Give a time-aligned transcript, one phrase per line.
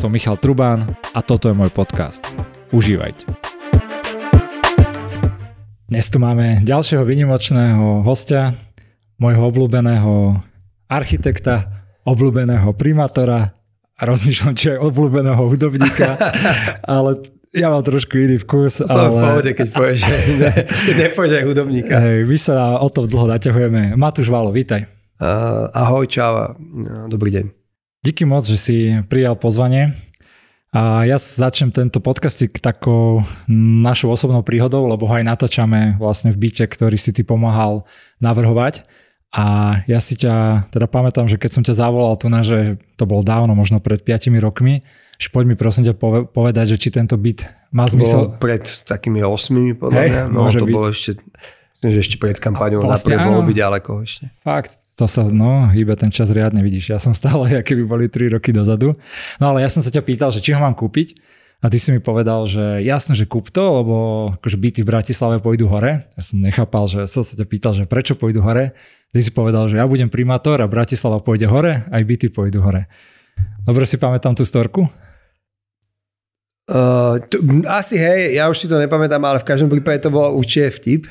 [0.00, 2.24] som Michal Trubán a toto je môj podcast.
[2.72, 3.28] Užívajte.
[5.92, 8.56] Dnes tu máme ďalšieho vynimočného hostia,
[9.20, 10.40] môjho obľúbeného
[10.88, 13.44] architekta, obľúbeného primátora
[14.00, 16.16] a rozmýšľam, či aj obľúbeného hudobníka,
[16.96, 17.20] ale
[17.52, 18.80] ja mám trošku iný vkus.
[18.80, 19.12] Som ale...
[19.12, 21.94] v pohode, keď povieš, že ne, keď nepôjde aj hudobníka.
[22.00, 24.00] Hej, my sa o tom dlho naťahujeme.
[24.00, 24.88] Matúš Valo, vítaj.
[25.20, 26.56] Uh, ahoj, čau,
[27.12, 27.59] dobrý deň.
[28.00, 28.76] Díky moc, že si
[29.12, 29.92] prijal pozvanie.
[30.72, 33.20] A ja začnem tento podcastik takou
[33.84, 37.84] našou osobnou príhodou, lebo ho aj natáčame vlastne v byte, ktorý si ty pomáhal
[38.16, 38.88] navrhovať.
[39.36, 43.04] A ja si ťa teda pamätám, že keď som ťa zavolal tu na, že to
[43.04, 44.80] bolo dávno, možno pred 5 rokmi,
[45.20, 45.94] že poď mi prosím ťa
[46.32, 48.32] povedať, že či tento byt má to zmysel.
[48.32, 50.72] Bolo pred takými 8 podľa mňa, no to byť.
[50.72, 51.20] bolo ešte,
[51.76, 54.32] myslím, že ešte pred kampaňou, vlastne, bolo byť ďaleko ešte.
[54.40, 56.92] Fakt, to sa, no, hýbe ten čas riadne, vidíš.
[56.92, 58.92] Ja som stále, aké by boli 3 roky dozadu.
[59.40, 61.16] No ale ja som sa ťa pýtal, že či ho mám kúpiť.
[61.60, 63.96] A ty si mi povedal, že jasne, že kúp to, lebo
[64.40, 66.08] akože byty v Bratislave pôjdu hore.
[66.16, 68.72] Ja som nechápal, že som sa ťa pýtal, že prečo pôjdu hore.
[69.12, 72.88] Ty si povedal, že ja budem primátor a Bratislava pôjde hore, aj byty pôjdu hore.
[73.68, 74.88] Dobre si pamätám tú storku?
[76.70, 80.30] Uh, tu, asi hej, ja už si to nepamätám, ale v každom prípade to bol
[80.38, 81.10] určite vtip.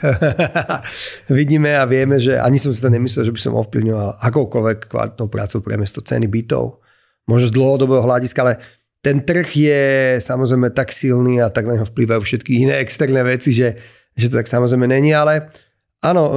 [1.27, 5.27] Vidíme a vieme, že ani som si to nemyslel, že by som ovplyvňoval akoukoľvek kvalitnou
[5.27, 6.79] prácou pre mesto ceny bytov.
[7.27, 8.63] Možno z dlhodobého hľadiska, ale
[9.03, 9.83] ten trh je
[10.23, 13.75] samozrejme tak silný a tak na neho vplyvajú všetky iné externé veci, že,
[14.15, 15.51] že to tak samozrejme není, ale
[15.99, 16.33] áno, uh,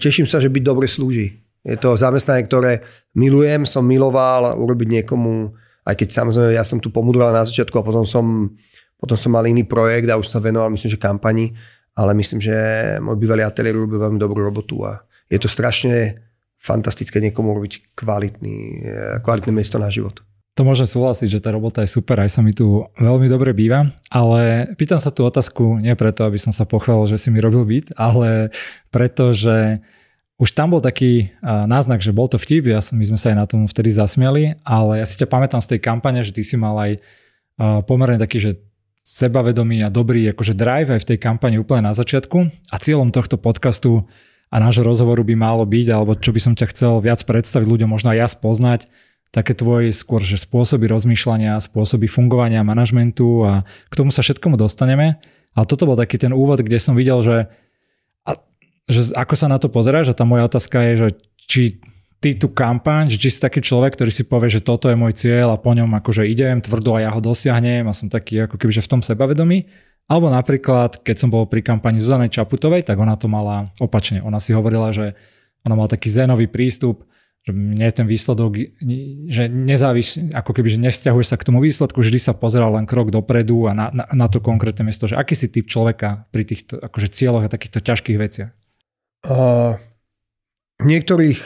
[0.00, 1.44] teším sa, že byť dobre slúži.
[1.60, 2.80] Je to zamestnanie, ktoré
[3.20, 5.52] milujem, som miloval urobiť niekomu
[5.82, 8.54] aj keď samozrejme ja som tu pomudroval na začiatku a potom som,
[8.98, 11.54] potom som mal iný projekt a už sa venoval myslím, že kampani,
[11.98, 12.56] ale myslím, že
[13.02, 16.22] môj bývalý ateliér robil veľmi dobrú robotu a je to strašne
[16.62, 18.58] fantastické niekomu robiť kvalitný,
[19.26, 20.22] kvalitné miesto na život.
[20.52, 23.88] To môžem súhlasiť, že tá robota je super, aj sa mi tu veľmi dobre býva,
[24.12, 27.64] ale pýtam sa tú otázku nie preto, aby som sa pochválil, že si mi robil
[27.64, 28.52] byt, ale
[28.92, 29.80] preto, že
[30.42, 33.36] už tam bol taký uh, náznak, že bol to vtip, ja, my sme sa aj
[33.38, 36.58] na tom vtedy zasmiali, ale ja si ťa pamätám z tej kampane, že ty si
[36.58, 38.50] mal aj uh, pomerne taký, že
[39.06, 42.38] sebavedomý a dobrý akože drive aj v tej kampani úplne na začiatku
[42.70, 44.02] a cieľom tohto podcastu
[44.50, 47.94] a nášho rozhovoru by malo byť, alebo čo by som ťa chcel viac predstaviť ľuďom,
[47.94, 48.80] možno aj ja spoznať,
[49.32, 55.16] také tvoje skôr, že spôsoby rozmýšľania, spôsoby fungovania manažmentu a k tomu sa všetkomu dostaneme.
[55.56, 57.36] Ale toto bol taký ten úvod, kde som videl, že
[58.90, 61.08] že ako sa na to pozeráš a tá moja otázka je, že
[61.46, 61.62] či
[62.22, 65.58] ty tú kampaň, či si taký človek, ktorý si povie, že toto je môj cieľ
[65.58, 68.70] a po ňom akože idem tvrdo a ja ho dosiahnem a som taký ako keby,
[68.78, 69.66] že v tom sebavedomí.
[70.06, 74.22] Alebo napríklad, keď som bol pri kampani Zuzanej Čaputovej, tak ona to mala opačne.
[74.22, 75.18] Ona si hovorila, že
[75.66, 77.06] ona mala taký zénový prístup,
[77.42, 78.54] že mne ten výsledok,
[79.26, 83.10] že nezávisí, ako keby, že nevzťahuje sa k tomu výsledku, vždy sa pozeral len krok
[83.10, 86.78] dopredu a na, na, na to konkrétne miesto, že aký si typ človeka pri týchto
[86.78, 88.50] akože cieľoch a takýchto ťažkých veciach?
[89.22, 91.40] V niektorých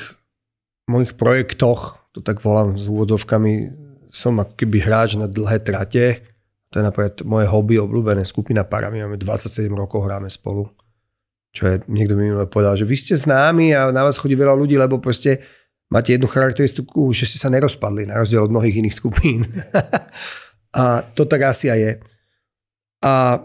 [0.89, 3.69] mojich projektoch, to tak volám s úvodovkami,
[4.09, 6.25] som ako keby hráč na dlhé trate.
[6.73, 8.89] To je napríklad moje hobby, obľúbené skupina para.
[8.89, 10.73] My máme 27 rokov, hráme spolu.
[11.53, 14.77] Čo je, niekto mi povedal, že vy ste známi a na vás chodí veľa ľudí,
[14.77, 15.41] lebo proste
[15.93, 19.45] máte jednu charakteristiku, že ste sa nerozpadli, na rozdiel od mnohých iných skupín.
[20.81, 21.93] a to tak asi aj je.
[23.05, 23.41] A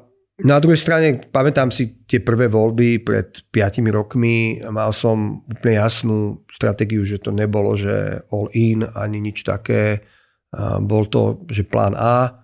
[0.46, 6.42] na druhej strane, pamätám si tie prvé voľby pred 5 rokmi, mal som úplne jasnú
[6.50, 10.02] stratégiu, že to nebolo, že all in, ani nič také.
[10.84, 12.42] Bol to, že plán A,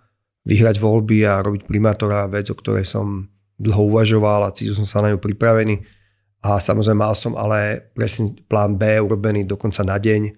[0.48, 3.28] vyhrať voľby a robiť primátora, vec, o ktorej som
[3.60, 5.82] dlho uvažoval a cítil som sa na ňu pripravený.
[6.46, 10.32] A samozrejme mal som ale presne plán B urobený dokonca na deň,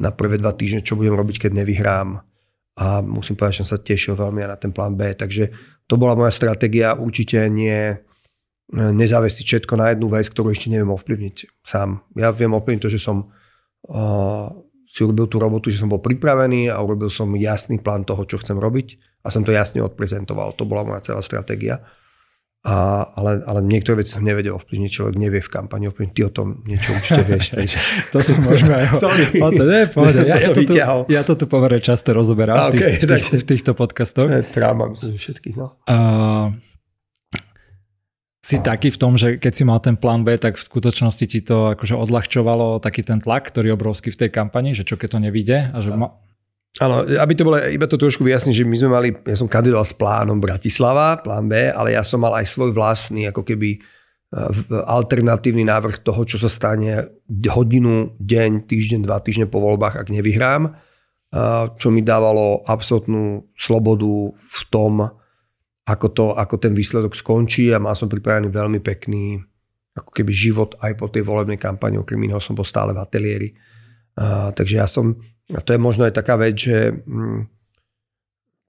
[0.00, 2.18] na prvé dva týždne, čo budem robiť, keď nevyhrám.
[2.72, 5.12] A musím povedať, že som sa tešil veľmi na ten plán B.
[5.12, 8.00] Takže to bola moja stratégia, určite nie
[8.72, 12.00] nezávesiť všetko na jednu vec, ktorú ešte neviem ovplyvniť sám.
[12.16, 14.48] Ja viem ovplyvniť to, že som uh,
[14.88, 18.40] si urobil tú robotu, že som bol pripravený a urobil som jasný plán toho, čo
[18.40, 20.56] chcem robiť a som to jasne odprezentoval.
[20.56, 21.84] To bola moja celá stratégia.
[22.62, 26.14] A, ale, ale niektoré veci som nevedel ovplyvniť, človek nevie v kampani ovplyvniť.
[26.14, 27.46] Ty o tom niečo určite vieš.
[27.58, 27.76] Takže...
[28.14, 28.84] to si môžeme aj...
[28.94, 29.24] Sorry.
[29.42, 30.20] O to, nie, pohode.
[30.22, 30.74] Ja, to ja, to tu,
[31.10, 34.30] ja to tu pomerne často rozoberám okay, v, tých, tých, v týchto podcastoch.
[34.54, 35.58] Tráma, myslím, všetkých.
[35.58, 35.74] No.
[35.90, 36.54] Uh,
[38.42, 41.42] si taký v tom, že keď si mal ten plán B, tak v skutočnosti ti
[41.42, 45.14] to akože odľahčovalo taký ten tlak, ktorý je obrovský v tej kampani, že čo keď
[45.14, 46.14] to nevíde a že ma,
[46.80, 49.84] Áno, aby to bolo, iba to trošku vyjasniť, že my sme mali, ja som kandidoval
[49.84, 53.78] s plánom Bratislava, plán B, ale ja som mal aj svoj vlastný, ako keby e,
[54.88, 60.72] alternatívny návrh toho, čo sa stane hodinu, deň, týždeň, dva týždne po voľbách, ak nevyhrám.
[61.76, 65.12] čo mi dávalo absolútnu slobodu v tom,
[65.84, 69.40] ako, to, ako ten výsledok skončí a mal som pripravený veľmi pekný
[69.92, 73.48] ako keby život aj po tej volebnej kampani, okrem iného som bol stále v ateliéri.
[74.12, 75.16] Uh, takže ja som,
[75.52, 77.48] a to je možno aj taká vec, že hm,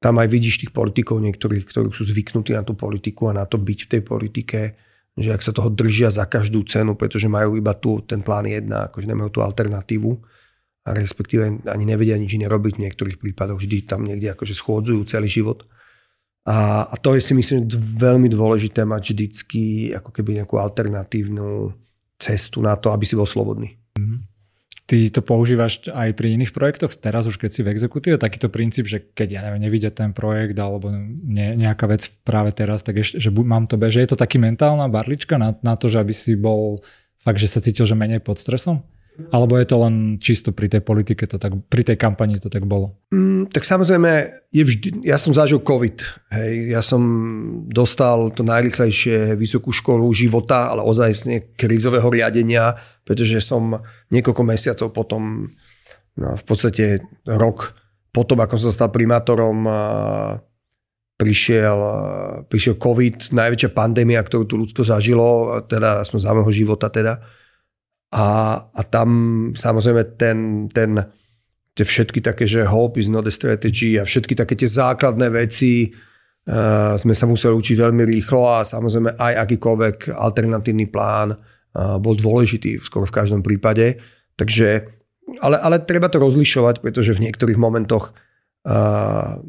[0.03, 3.55] tam aj vidíš tých politikov niektorých, ktorí sú zvyknutí na tú politiku a na to
[3.55, 4.59] byť v tej politike,
[5.15, 8.91] že ak sa toho držia za každú cenu, pretože majú iba tu ten plán jedna,
[8.91, 10.11] akože nemajú tú alternatívu
[10.83, 15.07] a respektíve ani nevedia nič iné robiť v niektorých prípadoch, vždy tam niekde akože schôdzujú
[15.07, 15.63] celý život.
[16.43, 21.71] A, a to je si myslím veľmi dôležité mať vždycky ako keby nejakú alternatívnu
[22.19, 23.79] cestu na to, aby si bol slobodný.
[23.95, 24.27] Mm.
[24.93, 28.85] Ty to používaš aj pri iných projektoch, teraz už keď si v exekutíve, takýto princíp,
[28.85, 33.17] že keď ja neviem, nevidia ten projekt alebo ne, nejaká vec práve teraz, tak ešte,
[33.17, 36.37] že mám to že je to taký mentálna barlička na, na to, že aby si
[36.37, 36.77] bol
[37.17, 38.85] fakt, že sa cítil, že menej pod stresom?
[39.13, 42.65] Alebo je to len čisto pri tej politike, to tak, pri tej kampani to tak
[42.65, 42.97] bolo?
[43.13, 45.97] Mm, tak samozrejme, je vždy, ja som zažil COVID.
[46.33, 46.73] Hej.
[46.73, 47.01] Ja som
[47.69, 52.73] dostal to najrychlejšie vysokú školu života, ale ozajstne krízového riadenia,
[53.05, 55.45] pretože som niekoľko mesiacov potom,
[56.17, 57.77] no, v podstate rok
[58.09, 59.65] potom, ako som stal primátorom,
[61.17, 61.79] prišiel,
[62.49, 67.21] prišiel COVID, najväčšia pandémia, ktorú tu ľudstvo zažilo, teda aspoň za môjho života teda
[68.13, 68.25] a,
[68.61, 69.09] a tam
[69.57, 71.01] samozrejme ten, ten,
[71.73, 75.89] tie všetky také, že hope is not a strategy a všetky také tie základné veci
[75.89, 82.13] uh, sme sa museli učiť veľmi rýchlo a samozrejme aj akýkoľvek alternatívny plán uh, bol
[82.13, 83.97] dôležitý skoro v každom prípade.
[84.37, 84.85] Takže,
[85.41, 89.41] ale, ale treba to rozlišovať, pretože v niektorých momentoch uh,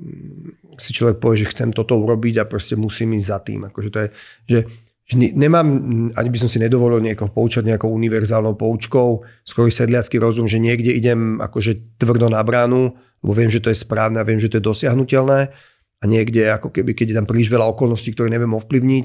[0.80, 3.60] si človek povie, že chcem toto urobiť a proste musím ísť za tým.
[3.68, 4.08] Akože to je,
[4.48, 4.58] že
[5.04, 5.68] že nemám,
[6.16, 10.96] ani by som si nedovolil niekoho poučať nejakou univerzálnou poučkou, skôr sedliacký rozum, že niekde
[10.96, 14.56] idem akože tvrdo na bránu, lebo viem, že to je správne a viem, že to
[14.56, 15.52] je dosiahnutelné
[16.00, 19.04] a niekde ako keby, keď je tam príliš veľa okolností, ktoré neviem ovplyvniť,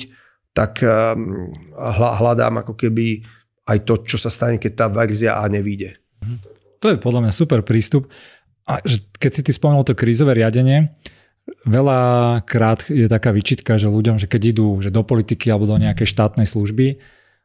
[0.55, 1.51] tak ehm,
[1.95, 3.23] hľadám ako keby
[3.69, 5.99] aj to, čo sa stane, keď tá verzia A nevíde.
[6.79, 8.09] To je podľa mňa super prístup.
[8.65, 8.81] A
[9.19, 10.89] keď si ty spomenul to krízové riadenie,
[11.67, 16.07] Veľakrát je taká vyčitka, že ľuďom, že keď idú že do politiky alebo do nejakej
[16.07, 16.97] štátnej služby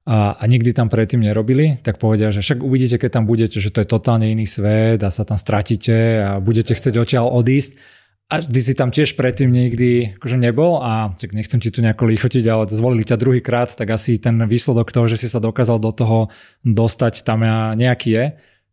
[0.04, 3.72] a, a nikdy tam predtým nerobili, tak povedia, že však uvidíte, keď tam budete, že
[3.72, 8.04] to je totálne iný svet a sa tam stratíte a budete chcieť odtiaľ odísť.
[8.32, 12.08] A ty si tam tiež predtým nikdy akože nebol a tak nechcem ti tu nejako
[12.08, 15.92] lichotiť, ale zvolili ťa druhýkrát, tak asi ten výsledok toho, že si sa dokázal do
[15.92, 16.18] toho
[16.64, 17.44] dostať, tam
[17.76, 18.24] nejaký je.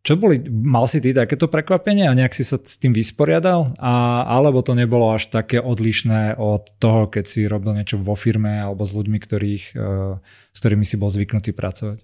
[0.02, 3.78] Čo boli, mal si ty takéto prekvapenie a nejak si sa s tým vysporiadal?
[3.78, 8.58] A, alebo to nebolo až také odlišné od toho, keď si robil niečo vo firme
[8.58, 10.18] alebo s ľuďmi, ktorých, uh,
[10.50, 12.02] s ktorými si bol zvyknutý pracovať?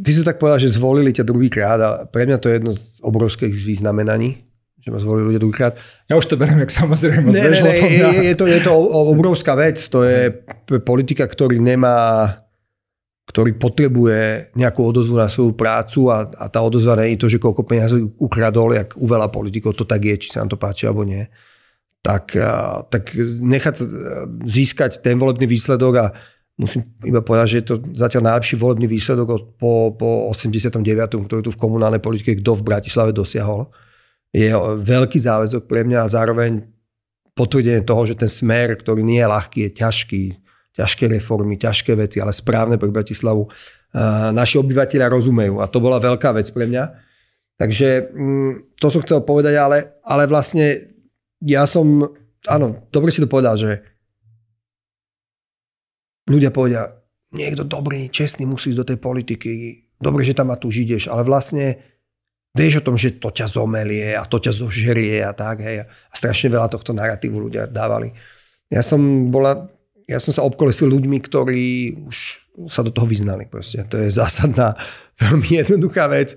[0.00, 2.80] Ty si tak povedal, že zvolili ťa druhýkrát a pre mňa to je jedno z
[3.04, 4.40] obrovských významenaní,
[4.80, 5.76] že ma zvolili ľudia druhýkrát.
[6.08, 7.36] Ja už to beriem, jak samozrejme.
[7.36, 8.72] Ne, ne, ne, je, je, to, je to
[9.12, 9.76] obrovská vec.
[9.92, 10.32] To je
[10.80, 12.40] politika, ktorý nemá
[13.32, 17.40] ktorý potrebuje nejakú odozvu na svoju prácu a, a tá odozva nie je to, že
[17.40, 20.84] koľko peniazí ukradol, jak u veľa politikov to tak je, či sa nám to páči
[20.84, 21.24] alebo nie.
[22.04, 22.36] Tak,
[22.92, 23.74] tak nechať
[24.44, 26.06] získať ten volebný výsledok a
[26.60, 30.84] musím iba povedať, že je to zatiaľ najlepší volebný výsledok od, po, po 89.,
[31.24, 33.72] ktorý tu v komunálnej politike kto v Bratislave dosiahol.
[34.28, 36.68] Je veľký záväzok pre mňa a zároveň
[37.32, 40.24] potvrdenie toho, že ten smer, ktorý nie je ľahký, je ťažký,
[40.72, 43.44] ťažké reformy, ťažké veci, ale správne pre Bratislavu.
[44.32, 46.84] Naši obyvateľia rozumejú a to bola veľká vec pre mňa.
[47.60, 50.96] Takže mm, to som chcel povedať, ale, ale vlastne
[51.44, 52.00] ja som,
[52.48, 53.84] áno, dobre si to povedal, že
[56.26, 56.88] ľudia povedia,
[57.36, 59.50] niekto dobrý, čestný musí ísť do tej politiky,
[60.00, 61.78] dobre, že tam ma tu žideš, ale vlastne
[62.56, 65.84] vieš o tom, že to ťa zomelie a to ťa zožerie a tak, hej.
[65.84, 68.12] A strašne veľa tohto narratívu ľudia dávali.
[68.72, 69.68] Ja som bola
[70.12, 72.16] ja som sa obkolesil ľuďmi, ktorí už
[72.68, 73.48] sa do toho vyznali.
[73.48, 73.80] Proste.
[73.88, 74.76] To je zásadná,
[75.24, 76.36] veľmi jednoduchá vec.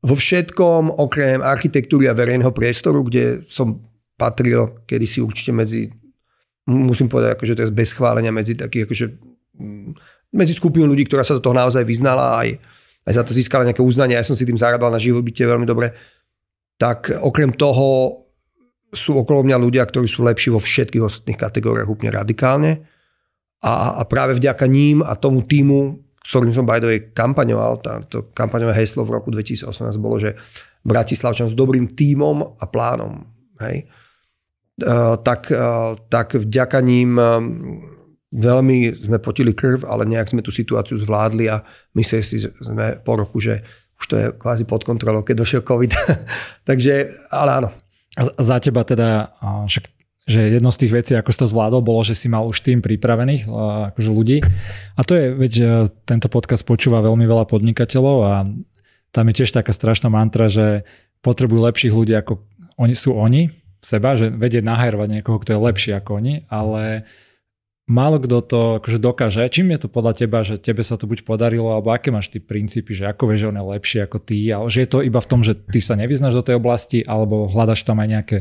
[0.00, 3.84] Vo všetkom, okrem architektúry a verejného priestoru, kde som
[4.16, 5.92] patril kedysi určite medzi,
[6.64, 9.06] musím povedať, akože je bez chválenia, medzi takých, akože,
[10.32, 12.56] medzi skupinu ľudí, ktorá sa do toho naozaj vyznala aj,
[13.04, 15.92] aj za to získala nejaké uznanie, ja som si tým zarábal na živobytie veľmi dobre,
[16.80, 18.16] tak okrem toho
[18.92, 22.88] sú okolo mňa ľudia, ktorí sú lepší vo všetkých ostatných kategóriách úplne radikálne
[23.60, 27.80] a, a práve vďaka ním a tomu týmu, s ktorým som by the way kampaňoval,
[28.08, 29.68] to kampaňové heslo v roku 2018
[30.00, 30.36] bolo, že
[30.80, 33.20] Bratislavčan s dobrým tímom a plánom.
[33.60, 33.84] Hej?
[34.80, 37.36] Uh, tak, uh, tak vďaka ním uh,
[38.32, 41.60] veľmi sme potili krv, ale nejak sme tú situáciu zvládli a
[41.92, 43.60] mysleli si sme po roku, že
[44.00, 45.92] už to je kvázi pod kontrolou, keď došiel COVID.
[46.68, 47.68] Takže, ale áno.
[48.16, 49.36] A za teba teda,
[49.68, 52.60] však že jedno z tých vecí, ako si to zvládol, bolo, že si mal už
[52.60, 53.48] tým pripravených
[53.94, 54.44] akože ľudí.
[54.94, 55.64] A to je, veď e,
[56.04, 58.34] tento podcast počúva veľmi veľa podnikateľov a
[59.10, 60.86] tam je tiež taká strašná mantra, že
[61.24, 62.46] potrebujú lepších ľudí, ako
[62.78, 63.50] oni sú oni,
[63.80, 67.08] seba, že vedieť nahajrovať niekoho, kto je lepší ako oni, ale
[67.90, 69.42] málo kto to akože dokáže.
[69.50, 72.38] Čím je to podľa teba, že tebe sa to buď podarilo, alebo aké máš ty
[72.38, 75.18] princípy, že ako vieš, že on je lepší ako ty, ale že je to iba
[75.18, 78.38] v tom, že ty sa nevyznaš do tej oblasti, alebo hľadaš tam aj nejaké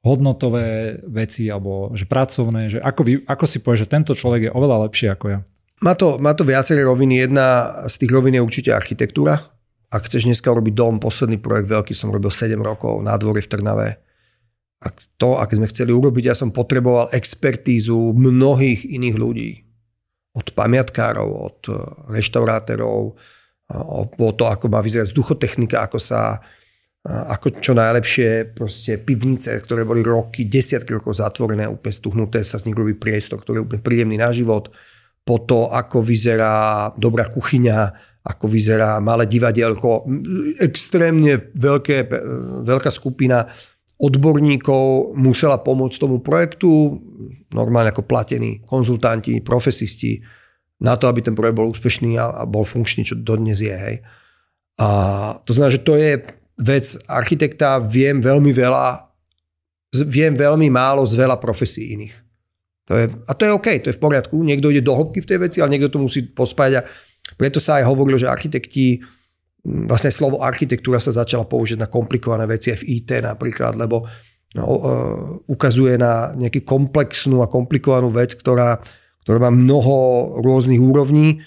[0.00, 4.54] hodnotové veci alebo že pracovné, že ako, vy, ako si povieš, že tento človek je
[4.56, 5.38] oveľa lepší ako ja?
[5.80, 7.24] Má to, má to viaceré roviny.
[7.24, 9.40] Jedna z tých rovín je určite architektúra.
[9.88, 13.48] Ak chceš dneska robiť dom, posledný projekt veľký som robil 7 rokov na dvore v
[13.48, 13.88] Trnave.
[14.80, 19.50] A to, ak sme chceli urobiť, ja som potreboval expertízu mnohých iných ľudí.
[20.36, 21.58] Od pamiatkárov, od
[22.12, 23.16] reštaurátorov,
[24.20, 26.44] o to, ako má vyzerať vzduchotechnika, ako sa
[27.08, 32.68] ako čo najlepšie proste pivnice, ktoré boli roky, desiatky rokov zatvorené, úplne stuhnuté, sa z
[32.68, 34.68] nich robí priestor, ktorý je úplne príjemný na život.
[35.24, 37.78] Po to, ako vyzerá dobrá kuchyňa,
[38.20, 40.04] ako vyzerá malé divadielko.
[40.60, 42.12] Extrémne veľké,
[42.68, 43.48] veľká skupina
[44.00, 47.00] odborníkov musela pomôcť tomu projektu,
[47.52, 50.20] normálne ako platení konzultanti, profesisti,
[50.80, 53.76] na to, aby ten projekt bol úspešný a, bol funkčný, čo dodnes je.
[53.76, 53.96] Hej.
[54.80, 54.88] A
[55.44, 59.08] to znamená, že to je vec architekta viem veľmi veľa,
[60.04, 62.14] viem veľmi málo z veľa profesí iných.
[62.90, 64.34] To je, a to je OK, to je v poriadku.
[64.42, 66.82] Niekto ide do hĺbky v tej veci, ale niekto to musí pospájať.
[66.82, 66.86] A
[67.38, 68.98] preto sa aj hovorilo, že architekti,
[69.62, 74.04] vlastne slovo architektúra sa začala použiť na komplikované veci aj v IT napríklad, lebo
[74.58, 74.80] no, uh,
[75.46, 78.82] ukazuje na nejakú komplexnú a komplikovanú vec, ktorá,
[79.22, 79.96] ktorá má mnoho
[80.42, 81.38] rôznych úrovní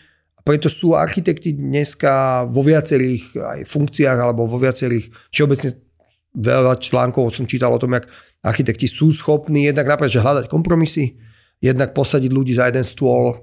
[0.43, 5.69] preto sú architekti dneska vo viacerých aj funkciách alebo vo viacerých, všeobecne
[6.35, 8.09] veľa článkov som čítal o tom, jak
[8.43, 11.15] architekti sú schopní jednak napríklad, že hľadať kompromisy,
[11.63, 13.39] jednak posadiť ľudí za jeden stôl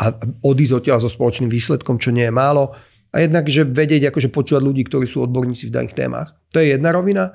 [0.00, 0.04] a
[0.42, 2.72] odísť odtiaľ so spoločným výsledkom, čo nie je málo.
[3.10, 6.34] A jednak, že vedieť akože počúvať ľudí, ktorí sú odborníci v daných témach.
[6.54, 7.30] To je jedna rovina.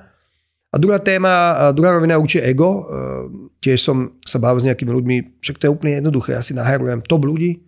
[0.71, 2.67] A druhá téma, druhá rovina je určite ego.
[2.67, 2.79] E,
[3.63, 6.35] tiež som sa bavil s nejakými ľuďmi, však to je úplne jednoduché.
[6.35, 7.63] Ja si naherujem top ľudí,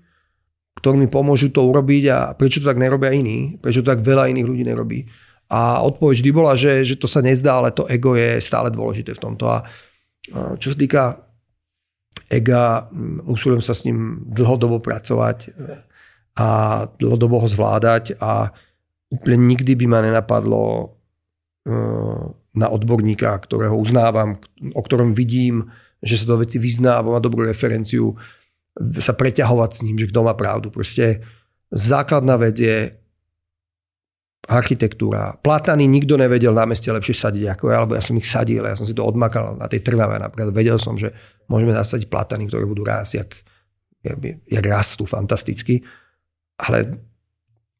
[0.77, 4.29] ktorí mi pomôžu to urobiť a prečo to tak nerobia iní, prečo to tak veľa
[4.29, 5.09] iných ľudí nerobí.
[5.49, 9.15] A odpoveď vždy bola, že, že to sa nezdá, ale to ego je stále dôležité
[9.15, 9.47] v tomto.
[9.47, 9.63] A
[10.59, 11.03] čo sa týka
[12.27, 12.91] ega,
[13.25, 15.55] usilujem sa s ním dlhodobo pracovať
[16.37, 16.47] a
[16.99, 18.51] dlhodobo ho zvládať a
[19.09, 20.85] úplne nikdy by ma nenapadlo e,
[22.53, 24.35] na odborníka, ktorého uznávam,
[24.75, 25.71] o ktorom vidím,
[26.03, 28.13] že sa do veci vyzná alebo má dobrú referenciu,
[29.01, 30.69] sa preťahovať s ním, že kto má pravdu.
[30.69, 31.25] Proste
[31.73, 32.93] základná vec je
[34.47, 35.35] architektúra.
[35.43, 38.79] Platany nikto nevedel na meste lepšie sadiť ako ja, alebo ja som ich sadil, ja
[38.79, 40.55] som si to odmakal na tej trnave napríklad.
[40.55, 41.11] Vedel som, že
[41.51, 43.29] môžeme zasadiť platany, ktoré budú rásť, jak,
[44.07, 44.17] jak,
[44.47, 45.83] jak rastú fantasticky.
[46.63, 46.95] Ale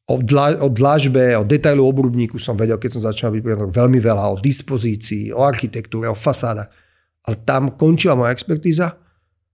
[0.04, 4.24] o, dla, o dlažbe, o detailu obrubníku som vedel, keď som začal byť veľmi veľa
[4.28, 6.68] o dispozícii, o architektúre, o fasádach.
[7.24, 9.07] Ale tam končila moja expertíza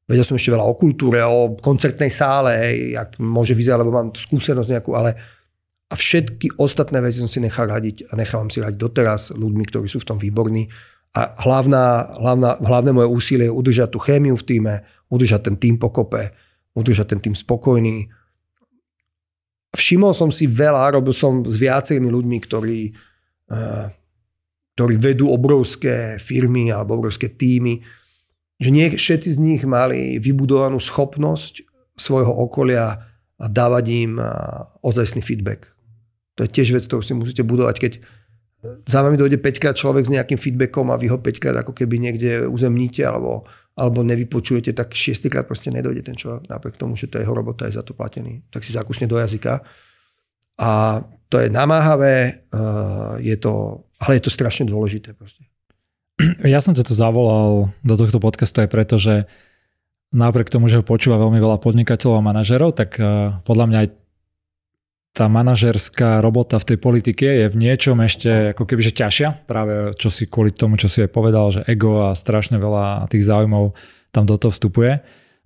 [0.04, 4.08] Vedel som ešte veľa o kultúre, o koncertnej sále, hej, jak môže vyzerať, lebo mám
[4.12, 5.16] skúsenosť nejakú, ale
[5.88, 9.86] a všetky ostatné veci som si nechal radiť a nechávam si radiť doteraz ľuďmi, ktorí
[9.88, 10.68] sú v tom výborní.
[11.14, 14.74] A hlavná, hlavná, hlavné moje úsilie je udržať tú chémiu v týme,
[15.12, 16.34] udržať ten tým pokope,
[16.74, 18.10] udržať ten tým spokojný.
[19.70, 22.80] Všimol som si veľa, robil som s viacerými ľuďmi, ktorí,
[23.54, 23.86] uh,
[24.74, 27.78] ktorí vedú obrovské firmy alebo obrovské týmy,
[28.62, 31.66] že nie všetci z nich mali vybudovanú schopnosť
[31.98, 33.02] svojho okolia
[33.34, 34.12] a dávať im
[34.82, 35.70] ozajstný feedback.
[36.38, 37.76] To je tiež vec, ktorú si musíte budovať.
[37.78, 37.92] Keď
[38.88, 41.76] za vami dojde 5 krát človek s nejakým feedbackom a vy ho 5 krát ako
[41.76, 43.46] keby niekde uzemníte alebo,
[43.78, 47.36] alebo nevypočujete, tak 6 krát proste nedojde ten človek, napriek tomu, že to je jeho
[47.36, 48.42] robota, je za to platený.
[48.50, 49.62] Tak si zakusne do jazyka.
[50.58, 52.46] A to je namáhavé,
[53.18, 55.14] je to, ale je to strašne dôležité.
[55.14, 55.46] Proste.
[56.44, 59.26] Ja som ťa tu zavolal do tohto podcastu aj preto, že
[60.14, 63.88] napriek tomu, že ho počúva veľmi veľa podnikateľov a manažerov, tak eh, podľa mňa aj
[65.14, 70.10] tá manažerská robota v tej politike je v niečom ešte ako keby ťažšia, práve čo
[70.10, 73.78] si kvôli tomu, čo si aj povedal, že ego a strašne veľa tých záujmov
[74.10, 74.98] tam do toho vstupuje.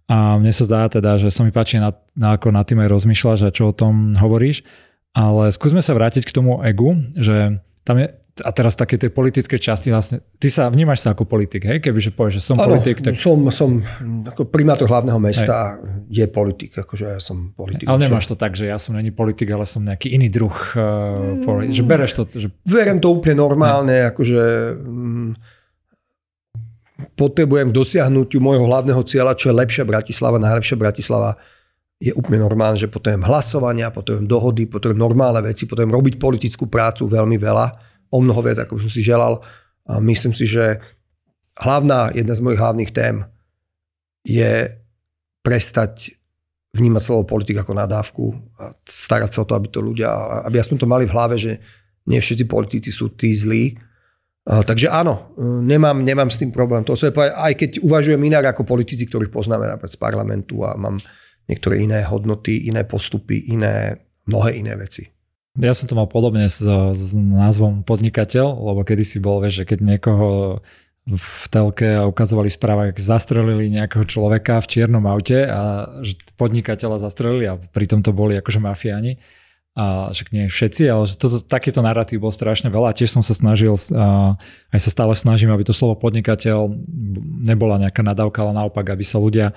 [0.09, 2.89] A mne sa zdá teda, že sa mi páči, na, na ako na tým aj
[2.97, 4.65] rozmýšľaš a čo o tom hovoríš,
[5.13, 8.09] ale skúsme sa vrátiť k tomu egu, že tam je
[8.45, 11.78] a teraz také tej politické časti vlastne, ty sa vnímaš sa ako politik, hej?
[11.83, 13.18] Kebyže povieš, že som ano, politik, tak...
[13.18, 13.83] som, som
[14.26, 15.78] ako primátor hlavného mesta
[16.09, 16.23] hej.
[16.23, 17.87] je politik, akože ja som politik.
[17.87, 20.78] Ale nemáš to tak, že ja som není politik, ale som nejaký iný druh uh,
[20.78, 22.23] eh, politik, že bereš to...
[22.28, 22.49] Že...
[22.68, 24.11] Verem to úplne normálne, hej.
[24.14, 24.42] akože
[24.78, 25.30] mm,
[27.16, 31.38] potrebujem dosiahnuť môjho hlavného cieľa, čo je lepšia Bratislava, najlepšia Bratislava,
[31.99, 37.11] je úplne normálne, že potrebujem hlasovania, potrebujem dohody, potrebujem normálne veci, potrebujem robiť politickú prácu
[37.11, 39.41] veľmi veľa o mnoho viac, ako som si želal.
[39.88, 40.81] A myslím si, že
[41.61, 43.25] hlavná, jedna z mojich hlavných tém
[44.25, 44.73] je
[45.41, 46.17] prestať
[46.77, 48.25] vnímať slovo politik ako nadávku
[48.61, 50.12] a starať sa o to, aby to ľudia,
[50.45, 51.57] aby aspoň to mali v hlave, že
[52.05, 53.73] nie všetci politici sú tí zlí.
[54.45, 55.33] Takže áno,
[55.65, 56.81] nemám, nemám s tým problém.
[56.85, 60.73] To sa povedať, aj keď uvažujem inak ako politici, ktorých poznáme napríklad z parlamentu a
[60.77, 60.97] mám
[61.49, 65.05] niektoré iné hodnoty, iné postupy, iné, mnohé iné veci.
[65.59, 66.62] Ja som to mal podobne s,
[66.95, 70.62] s názvom podnikateľ, lebo kedysi bol, vieš, že keď niekoho
[71.09, 77.49] v telke ukazovali správa, ak zastrelili nejakého človeka v čiernom aute a že podnikateľa zastrelili
[77.49, 79.19] a pritom to boli akože mafiáni.
[79.79, 83.23] A však nie všetci, ale že toto, takýto narratív bol strašne veľa a tiež som
[83.23, 84.35] sa snažil, a
[84.75, 86.67] aj sa stále snažím, aby to slovo podnikateľ
[87.47, 89.55] nebola nejaká nadávka, ale naopak, aby sa ľudia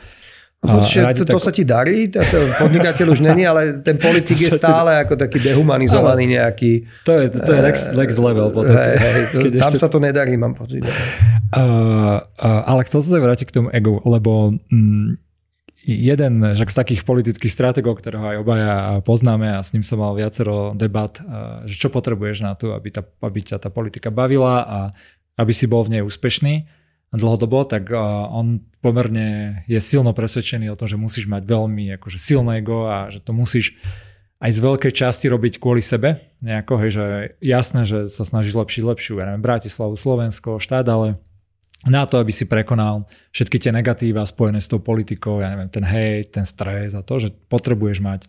[0.62, 1.42] Počuť, to, to tak...
[1.42, 2.22] sa ti darí, ten
[2.62, 6.86] podnikateľ už není, ale ten politik je stále ako taký dehumanizovaný nejaký.
[7.02, 8.54] To je, to je next, next level.
[8.54, 9.82] Potom, hej, hej, to, tam ešte...
[9.82, 10.86] sa to nedarí, mám pocit.
[10.86, 15.18] Uh, uh, ale chcel som sa vrátiť k tomu egu, lebo mm,
[15.82, 20.14] jeden že z takých politických strategov, ktorého aj obaja poznáme a s ním som mal
[20.14, 24.62] viacero debat, uh, že čo potrebuješ na to, aby, tá, aby ťa tá politika bavila
[24.62, 24.80] a
[25.42, 26.70] aby si bol v nej úspešný
[27.18, 27.92] dlhodobo, tak
[28.32, 33.14] on pomerne je silno presvedčený o tom, že musíš mať veľmi akože silné ego a
[33.14, 33.78] že to musíš
[34.42, 36.18] aj z veľkej časti robiť kvôli sebe.
[36.42, 37.06] Nejako, hej, že
[37.46, 41.22] jasné, že sa snažíš lepšiť lepšiu, ja neviem, Bratislavu, Slovensko, štát, ale
[41.86, 45.86] na to, aby si prekonal všetky tie negatíva spojené s tou politikou, ja neviem, ten
[45.86, 48.26] hejt, ten stres a to, že potrebuješ mať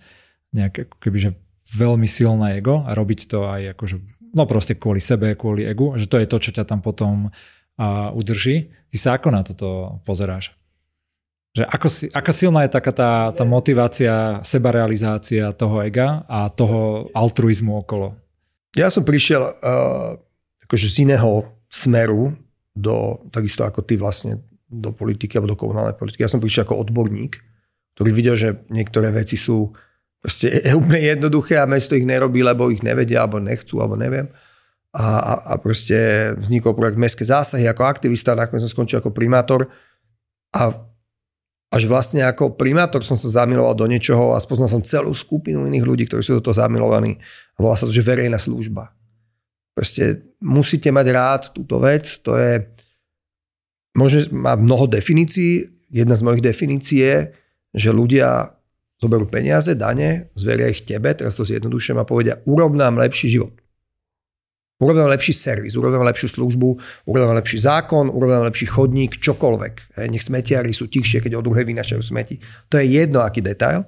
[0.53, 1.37] nejaké, kebyže
[1.73, 3.97] veľmi silné ego a robiť to aj akože,
[4.37, 7.33] no proste kvôli sebe, kvôli egu, že to je to, čo ťa tam potom
[7.77, 8.73] a udrží.
[8.93, 10.53] Ty sa ako na toto pozeráš?
[11.53, 17.77] Že ako aká silná je taká tá, tá motivácia, sebarealizácia toho ega a toho altruizmu
[17.85, 18.17] okolo?
[18.73, 20.17] Ja som prišiel uh,
[20.65, 22.33] akože z iného smeru
[22.73, 24.41] do, takisto ako ty vlastne,
[24.73, 26.25] do politiky alebo do komunálnej politiky.
[26.25, 27.37] Ja som prišiel ako odborník,
[28.01, 29.77] ktorý videl, že niektoré veci sú
[30.25, 34.33] proste úplne jednoduché a mesto ich nerobí, lebo ich nevedia, alebo nechcú, alebo neviem
[34.93, 35.97] a, a, a proste
[36.37, 39.73] vznikol projekt Mestské zásahy ako aktivista, nakoniec som skončil ako primátor
[40.53, 40.77] a
[41.73, 45.89] až vlastne ako primátor som sa zamiloval do niečoho a spoznal som celú skupinu iných
[45.89, 47.17] ľudí, ktorí sú do toho zamilovaní
[47.57, 48.93] a volá sa to, že verejná služba.
[49.73, 52.61] Proste musíte mať rád túto vec, to je,
[53.97, 57.17] môže, má mnoho definícií, jedna z mojich definícií je,
[57.73, 58.53] že ľudia
[59.01, 63.62] zoberú peniaze, dane, zveria ich tebe, teraz to zjednodušujem a povedia, urob nám lepší život.
[64.83, 66.69] Urobíme lepší servis, urobíme lepšiu službu,
[67.07, 70.03] urobíme lepší zákon, urobíme lepší chodník, čokoľvek.
[70.11, 72.43] Nech smetiari sú tichšie, keď o druhé vynašajú smeti.
[72.67, 73.87] To je jedno, aký detail.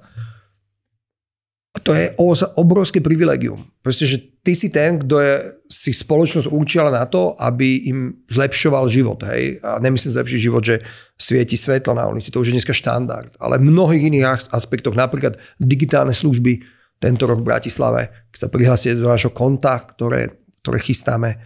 [1.75, 2.15] A to je
[2.55, 3.59] obrovské privilegium.
[3.83, 5.33] Proste, že ty si ten, kto je,
[5.67, 9.19] si spoločnosť určila na to, aby im zlepšoval život.
[9.27, 9.59] Hej?
[9.59, 10.79] A nemyslím zlepšiť život, že
[11.19, 12.31] svieti svetlo na ulici.
[12.31, 13.35] To už je dneska štandard.
[13.43, 16.63] Ale v mnohých iných aspektoch, napríklad digitálne služby,
[16.95, 21.37] tento rok v Bratislave, keď sa prihlásite do nášho konta, ktoré ktoré chystáme,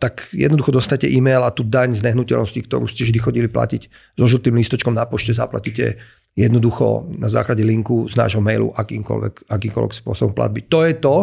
[0.00, 4.24] tak jednoducho dostate e-mail a tú daň z nehnuteľnosti, ktorú ste vždy chodili platiť so
[4.28, 6.00] žltým lístočkom na pošte, zaplatíte
[6.36, 10.68] jednoducho na základe linku z nášho mailu akýmkoľvek, akýmkoľvek spôsobom platby.
[10.68, 11.16] To je to,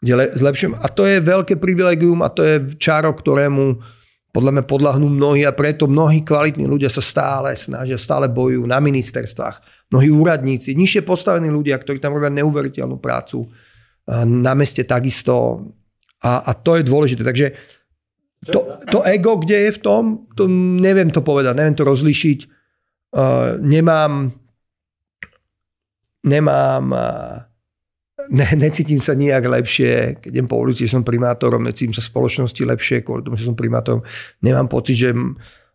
[0.00, 0.80] kde zlepšujem.
[0.80, 3.78] A to je veľké privilegium a to je čaro, ktorému
[4.32, 8.80] podľa mňa podľahnú mnohí a preto mnohí kvalitní ľudia sa stále snažia, stále bojujú na
[8.80, 9.60] ministerstvách.
[9.92, 13.44] Mnohí úradníci, nižšie postavení ľudia, ktorí tam robia neuveriteľnú prácu.
[14.24, 15.60] Na meste takisto
[16.22, 17.22] a, a to je dôležité.
[17.26, 17.46] Takže
[18.46, 20.02] to, to ego, kde je v tom,
[20.34, 20.50] to
[20.82, 22.38] neviem to povedať, neviem to rozlišiť.
[23.12, 24.32] Uh, nemám
[26.24, 27.44] nemám uh,
[28.30, 32.62] ne, necítim sa nijak lepšie, keď idem po ulici, som primátorom, necítim sa v spoločnosti
[32.62, 34.04] lepšie, kvôli tomu, že som primátorom.
[34.44, 35.10] Nemám pocit, že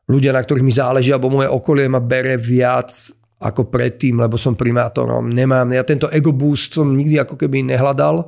[0.07, 2.89] ľudia, na ktorých mi záleží, alebo moje okolie ma bere viac
[3.37, 5.29] ako predtým, lebo som primátorom.
[5.29, 8.25] Nemám, ja tento ego boost som nikdy ako keby nehľadal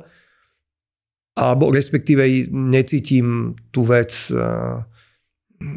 [1.36, 4.10] alebo respektíve necítim tú vec.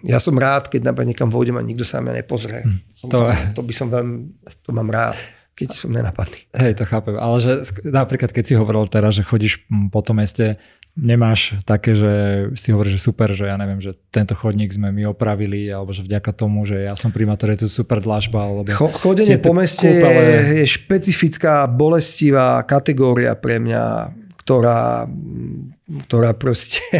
[0.07, 2.61] Ja som rád, keď napríklad niekam vôjdem a nikto sa na mňa nepozrie.
[2.63, 3.19] Hm, to, to,
[3.57, 4.15] to by som veľmi,
[4.63, 5.17] to mám rád
[5.53, 6.49] keď som nenapadný.
[6.57, 7.13] Hej, to chápem.
[7.13, 9.61] Ale že napríklad, keď si hovoril teraz, že chodíš
[9.93, 10.57] po tom meste,
[10.97, 12.11] nemáš také, že
[12.57, 16.05] si hovoríš, že super, že ja neviem, že tento chodník sme my opravili, alebo že
[16.05, 18.45] vďaka tomu, že ja som primátor, je to super dlažba.
[18.45, 20.57] Alebo Cho, chodenie po meste kúpele...
[20.61, 23.83] je špecifická, bolestivá kategória pre mňa,
[24.43, 25.07] ktorá,
[26.07, 26.83] ktorá proste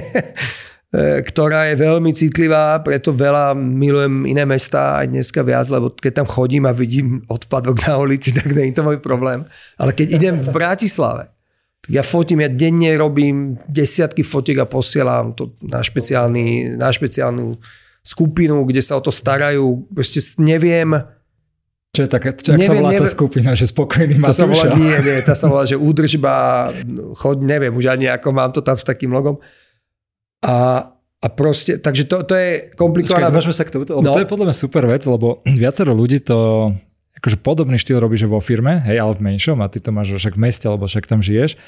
[0.95, 6.23] e, ktorá je veľmi citlivá, preto veľa milujem iné mesta aj dneska viac, lebo keď
[6.23, 9.43] tam chodím a vidím odpadok na ulici, tak nie je to môj problém.
[9.75, 11.33] Ale keď idem v Bratislave,
[11.83, 17.59] tak ja fotím, ja denne robím desiatky fotiek a posielam to na, špeciálny, na špeciálnu
[17.99, 19.83] skupinu, kde sa o to starajú.
[19.91, 20.95] Proste neviem,
[21.93, 24.73] čo je také, čo, neviem, sa volá neviem, tá skupina, že spokojný má sa volá,
[24.73, 26.65] Nie, nie, tá sa volá, že údržba,
[27.21, 29.37] chod, neviem už ani ako mám to tam s takým logom.
[30.41, 30.89] A,
[31.21, 33.29] a proste, takže to, to je komplikovaná...
[33.29, 34.17] Počkaj, môžeme sa k tomu, lebo no.
[34.17, 36.65] to je podľa mňa super vec, lebo viacero ľudí to
[37.21, 40.33] akože podobný štýl robíš vo firme, hej, ale v menšom a ty to máš však
[40.33, 41.61] v meste, alebo však tam žiješ,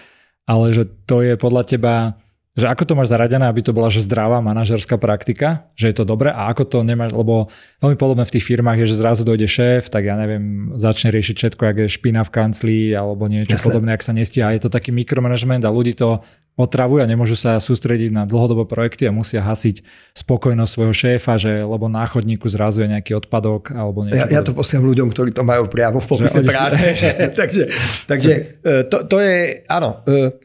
[0.49, 2.17] ale že to je podľa teba,
[2.55, 6.07] že ako to máš zaradené, aby to bola že zdravá manažerská praktika, že je to
[6.07, 7.51] dobré a ako to nemáš, lebo
[7.83, 11.35] veľmi podobné v tých firmách je, že zrazu dojde šéf, tak ja neviem, začne riešiť
[11.35, 13.67] všetko, ak je špina v kanclii alebo niečo Jasne.
[13.67, 14.55] podobné, ak sa nestíha.
[14.55, 16.15] Je to taký mikromanagement a ľudí to
[16.55, 19.83] otravujú a nemôžu sa sústrediť na dlhodobé projekty a musia hasiť
[20.15, 24.23] spokojnosť svojho šéfa, že lebo na chodníku zrazu je nejaký odpadok alebo niečo.
[24.23, 26.95] Ja, ja to posielam ľuďom, ktorí to majú priamo v popise práce.
[27.39, 27.67] takže
[28.07, 28.31] takže
[28.63, 30.44] e, to, to je, áno, e,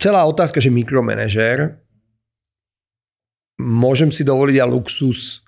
[0.00, 1.76] celá otázka, že mikromanažer,
[3.60, 5.44] môžem si dovoliť a luxus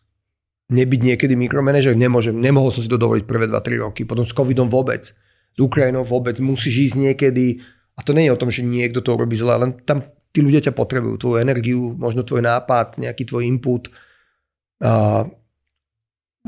[0.69, 1.97] nebyť niekedy mikromanažer?
[1.97, 6.05] Nemôžem, nemohol som si to dovoliť prvé 2-3 roky, potom s covidom vôbec, s Ukrajinou
[6.05, 7.65] vôbec, musíš ísť niekedy.
[7.97, 10.65] A to nie je o tom, že niekto to robí zle, len tam tí ľudia
[10.65, 13.93] ťa potrebujú, tvoju energiu, možno tvoj nápad, nejaký tvoj input.
[14.81, 15.29] A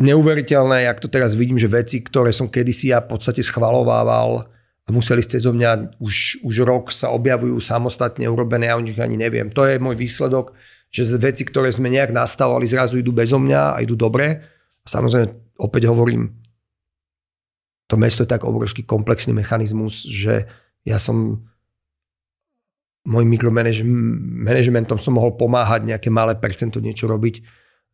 [0.01, 4.49] neuveriteľné, jak to teraz vidím, že veci, ktoré som kedysi ja v podstate schvalovával
[4.93, 9.17] museli ste zo mňa už, už rok sa objavujú samostatne urobené, ja o nich ani
[9.17, 9.49] neviem.
[9.55, 10.53] To je môj výsledok,
[10.93, 14.45] že veci, ktoré sme nejak nastavovali, zrazu idú bezo mňa a idú dobre.
[14.85, 16.37] A samozrejme, opäť hovorím,
[17.89, 20.45] to mesto je tak obrovský komplexný mechanizmus, že
[20.85, 21.49] ja som
[23.05, 27.45] môjim mikromanagementom som mohol pomáhať nejaké malé percento niečo robiť.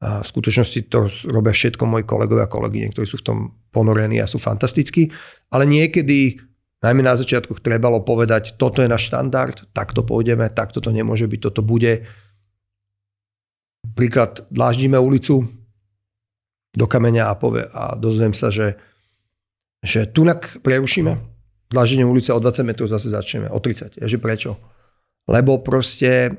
[0.01, 4.17] A v skutočnosti to robia všetko moji kolegovia a kolegyne, ktorí sú v tom ponorení
[4.23, 5.13] a sú fantastickí.
[5.53, 6.41] Ale niekedy,
[6.81, 11.41] najmä na začiatku, trebalo povedať, toto je náš štandard, takto pôjdeme, takto to nemôže byť,
[11.41, 12.09] toto bude.
[13.97, 15.45] Príklad, dláždíme ulicu
[16.73, 18.81] do kameňa a, povie, a dozviem sa, že,
[19.85, 21.31] že tunak prerušíme
[21.71, 24.03] dlaženie ulice o 20 metrov zase začneme, o 30.
[24.03, 24.59] Ježe prečo?
[25.31, 26.35] Lebo proste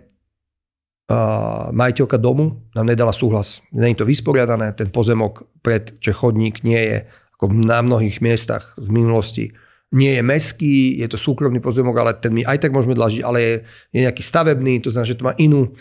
[1.07, 3.63] uh, majiteľka domu nám nedala súhlas.
[3.71, 6.97] Není to vysporiadané, ten pozemok pred, že chodník nie je
[7.39, 9.45] ako na mnohých miestach v minulosti
[9.91, 13.37] nie je meský, je to súkromný pozemok, ale ten my aj tak môžeme dlažiť, ale
[13.39, 13.53] je,
[13.91, 15.71] je nejaký stavebný, to znamená, že to má inú.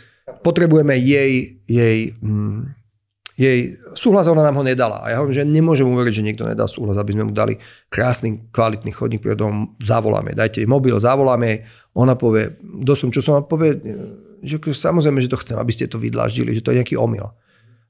[0.42, 2.81] Potrebujeme jej, jej hm,
[3.40, 5.01] jej súhlas ona nám ho nedala.
[5.01, 7.57] A ja hovorím, že nemôžem uveriť, že niekto nedal súhlas, aby sme mu dali
[7.88, 11.64] krásny, kvalitný chodník, pre dom, zavoláme, dajte jej mobil, zavoláme,
[11.96, 13.81] ona povie, dosom, čo som vám povie,
[14.44, 17.33] že samozrejme, že to chcem, aby ste to vydlaždili, že to je nejaký omyl.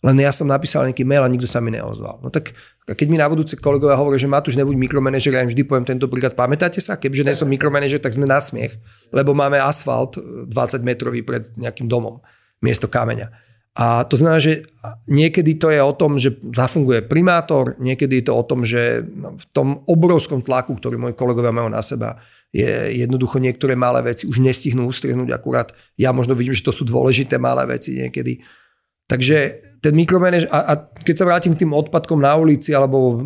[0.01, 2.25] Len ja som napísal nejaký mail a nikto sa mi neozval.
[2.25, 2.57] No tak
[2.89, 6.09] keď mi na budúce kolegovia hovoria, že Matúš nebuď mikromanažer, ja im vždy poviem tento
[6.09, 6.97] príklad, pamätáte sa?
[6.97, 8.81] Keďže nie som mikromanažer, tak sme na smiech,
[9.13, 10.49] lebo máme asfalt 20
[10.81, 12.25] metrový pred nejakým domom,
[12.65, 13.29] miesto kameňa.
[13.77, 14.67] A to znamená, že
[15.07, 19.45] niekedy to je o tom, že zafunguje primátor, niekedy je to o tom, že v
[19.55, 22.19] tom obrovskom tlaku, ktorý moji kolegovia majú na seba,
[22.51, 25.71] je jednoducho niektoré malé veci už nestihnú ustrihnúť akurát.
[25.95, 28.43] Ja možno vidím, že to sú dôležité malé veci niekedy.
[29.07, 33.21] Takže ten mikromanéž, a, a keď sa vrátim k tým odpadkom na ulici alebo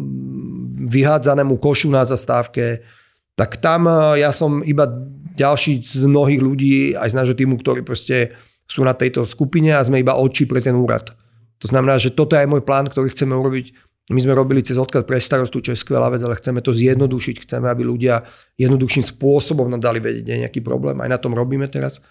[0.86, 2.86] vyhádzanému košu na zastávke,
[3.34, 4.86] tak tam e, ja som iba
[5.34, 8.30] ďalší z mnohých ľudí, aj z nášho týmu, ktorí proste
[8.70, 11.10] sú na tejto skupine a sme iba oči pre ten úrad.
[11.58, 13.74] To znamená, že toto je aj môj plán, ktorý chceme urobiť.
[14.12, 17.48] My sme robili cez odklad pre starostu, čo je skvelá vec, ale chceme to zjednodušiť.
[17.48, 18.20] Chceme, aby ľudia
[18.60, 21.00] jednoduchším spôsobom nám dali vedieť, nejaký problém.
[21.00, 22.04] Aj na tom robíme teraz.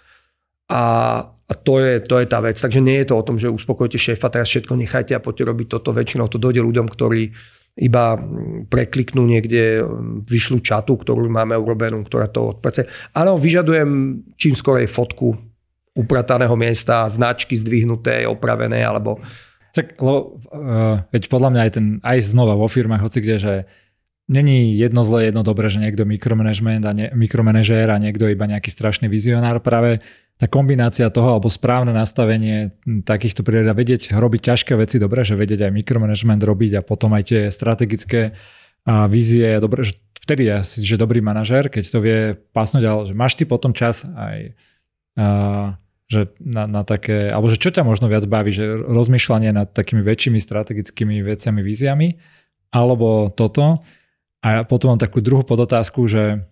[0.71, 0.83] A,
[1.27, 2.55] a to, je, to je tá vec.
[2.55, 5.67] Takže nie je to o tom, že uspokojte šéfa, teraz všetko nechajte a poďte robiť
[5.67, 5.91] toto.
[5.91, 7.35] Väčšinou to dojde ľuďom, ktorí
[7.73, 8.21] iba
[8.69, 9.81] prekliknú niekde,
[10.29, 12.85] vyšľú čatu, ktorú máme urobenú, ktorá to odprece.
[13.17, 15.33] Áno, vyžadujem čím skorej fotku
[15.93, 19.21] uprataného miesta, značky zdvihnuté, opravené, alebo...
[19.73, 23.53] Čak, lebo, uh, veď podľa mňa aj, ten, aj znova vo firmách, hoci kde, že
[24.29, 28.69] není jedno zlé, jedno dobré, že niekto mikromanagement a ne, mikromanažér a niekto iba nejaký
[28.69, 29.65] strašný vizionár.
[29.65, 30.05] Práve
[30.49, 32.73] kombinácia toho alebo správne nastavenie
[33.05, 37.13] takýchto prírod a vedieť robiť ťažké veci dobre, že vedieť aj mikromanagement robiť a potom
[37.13, 38.33] aj tie strategické
[38.83, 42.19] a vízie je dobré, že vtedy je že dobrý manažér, keď to vie
[42.51, 44.55] pasnúť, ale že máš ty potom čas aj
[45.19, 45.75] uh,
[46.13, 50.05] že na, na také, alebo že čo ťa možno viac baví, že rozmýšľanie nad takými
[50.05, 52.07] väčšími strategickými veciami, víziami,
[52.69, 53.81] alebo toto.
[54.43, 56.43] A potom mám takú druhú podotázku, že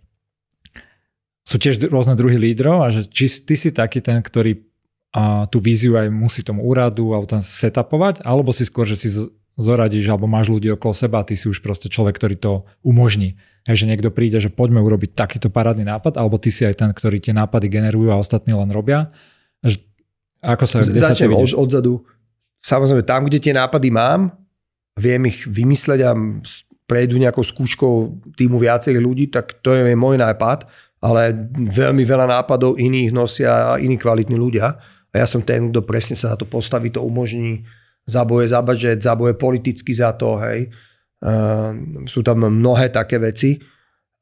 [1.41, 4.61] sú tiež rôzne druhy lídrov a že či ty si taký ten, ktorý
[5.11, 9.11] a tú víziu aj musí tomu úradu alebo tam setupovať, alebo si skôr, že si
[9.59, 13.35] zoradíš alebo máš ľudí okolo seba a ty si už proste človek, ktorý to umožní.
[13.67, 16.89] Hej, že niekto príde, že poďme urobiť takýto parádny nápad, alebo ty si aj ten,
[16.95, 19.11] ktorý tie nápady generujú a ostatní len robia.
[19.61, 19.83] Že,
[20.41, 21.93] ako sa, kde Začnem sa od, odzadu.
[22.63, 24.33] Samozrejme, tam, kde tie nápady mám,
[24.97, 26.15] viem ich vymysleť a
[26.89, 30.65] prejdú nejakou skúškou týmu viacerých ľudí, tak to je môj nápad,
[31.01, 34.77] ale veľmi veľa nápadov iných nosia iní kvalitní ľudia
[35.11, 37.67] a ja som ten, kto presne sa na to postaví, to umožní,
[38.07, 40.71] zaboje za budget, zaboje politicky za to, hej.
[41.21, 43.59] Uh, sú tam mnohé také veci.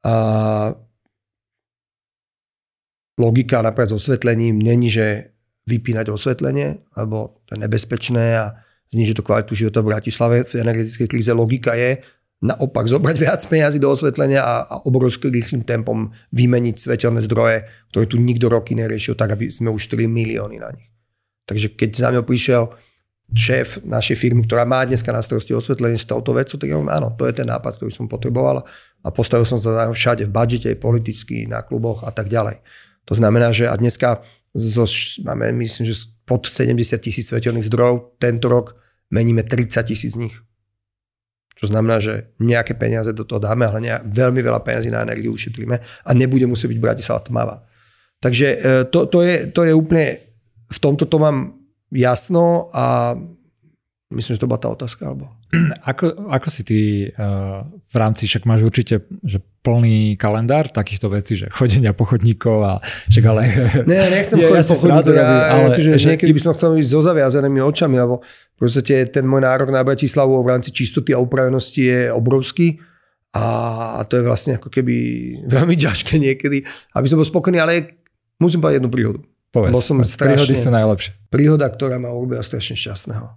[0.03, 0.15] A
[3.21, 5.35] logika napríklad s osvetlením není, že
[5.69, 8.57] vypínať osvetlenie, alebo to je nebezpečné a
[8.89, 11.29] zniží to kvalitu života v Bratislave v energetickej kríze.
[11.29, 12.01] Logika je
[12.39, 18.05] naopak zobrať viac peniazy do osvetlenia a, a obrovským rýchlým tempom vymeniť svetelné zdroje, ktoré
[18.07, 20.89] tu nikto roky neriešil, tak aby sme uštrili milióny na nich.
[21.49, 22.63] Takže keď za mňou prišiel
[23.29, 27.13] šéf našej firmy, ktorá má dneska na starosti osvetlenie s touto vecou, tak ja áno,
[27.13, 28.65] to je ten nápad, ktorý som potreboval
[29.05, 32.61] a postavil som sa všade v budžete, politicky, na kluboch a tak ďalej.
[33.05, 34.21] To znamená, že a dneska
[34.53, 34.85] zo,
[35.25, 38.77] máme, myslím, že pod 70 tisíc svetelných zdrojov, tento rok
[39.13, 40.35] meníme 30 tisíc z nich.
[41.59, 45.35] Čo znamená, že nejaké peniaze do toho dáme, ale nejak, veľmi veľa peniazí na energiu
[45.35, 47.55] ušetríme a nebude musieť byť Bratislava tmavá.
[48.23, 50.23] Takže e, to, to, je, to je úplne,
[50.71, 51.59] v tomto to mám
[51.91, 53.11] jasno a
[54.15, 55.03] myslím, že to bola tá otázka.
[55.11, 55.27] Alebo...
[55.91, 61.35] Ako, ako si ty uh, v rámci, však máš určite že plný kalendár takýchto vecí,
[61.35, 62.73] že chodenia pochodníkov a
[63.11, 63.41] však ale...
[63.83, 67.01] Ne, nechcem chodiť ja pochodníkov, ja, ale, akože že, niekedy by som chcel ísť so
[67.03, 71.81] zaviazanými očami, lebo v podstate ten môj nárok na Bratislavu v rámci čistoty a upravenosti
[71.83, 72.79] je obrovský
[73.35, 74.95] a to je vlastne ako keby
[75.55, 76.63] veľmi ťažké niekedy,
[76.95, 78.01] aby som bol spokojný, ale
[78.39, 79.19] musím povedať jednu príhodu.
[79.49, 81.11] Povedz, bol som strašne, príhody sú najlepšie.
[81.33, 83.33] Príhoda, ktorá ma urobila strašne šťastného.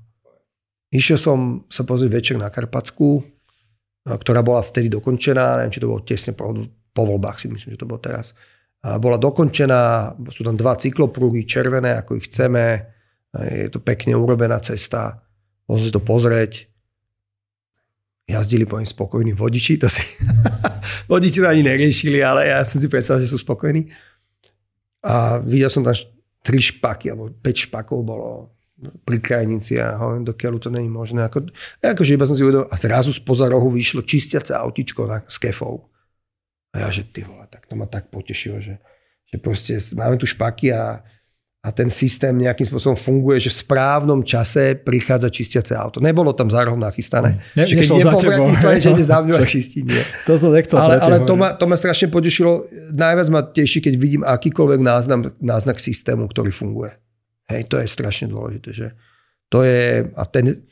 [0.93, 3.25] Išiel som sa pozrieť večer na Karpatsku,
[4.03, 6.51] ktorá bola vtedy dokončená, neviem, či to bolo tesne po,
[6.91, 8.35] po voľbách, si myslím, že to bolo teraz.
[8.83, 12.83] A bola dokončená, sú tam dva cyklopruhy, červené, ako ich chceme,
[13.33, 15.23] je to pekne urobená cesta,
[15.71, 16.67] môžem si to pozrieť.
[18.27, 20.03] Jazdili po spokojní vodiči, to si
[21.11, 23.91] vodiči to ani neriešili, ale ja som si predstavil, že sú spokojní.
[25.03, 25.95] A videl som tam
[26.43, 31.27] tri špaky, alebo 5 špakov bolo pri krajnici a hovorím, do keľu to není možné.
[31.27, 31.47] Ako,
[31.83, 35.87] akože iba som si uvedomil, a zrazu spoza rohu vyšlo čistiace autičko na, s kefou.
[36.73, 38.81] A ja, že ty vole, tak to ma tak potešilo, že,
[39.29, 41.05] že proste máme tu špaky a
[41.63, 46.03] a ten systém nejakým spôsobom funguje, že v správnom čase prichádza čistiace auto.
[46.03, 47.39] Nebolo tam za rohom nachystané.
[47.55, 49.87] Ne, že keď je po Bratislave, že ide za mňou a čistí.
[49.87, 50.03] Nie.
[50.27, 50.75] To som nechcel.
[50.83, 52.67] Ale, ale to, ma, to ma strašne potešilo.
[52.91, 56.99] Najviac ma teší, keď vidím akýkoľvek náznak, náznak systému, ktorý funguje.
[57.53, 58.69] Hej, to je strašne dôležité.
[58.73, 58.87] Že
[59.53, 60.65] to je, a ten,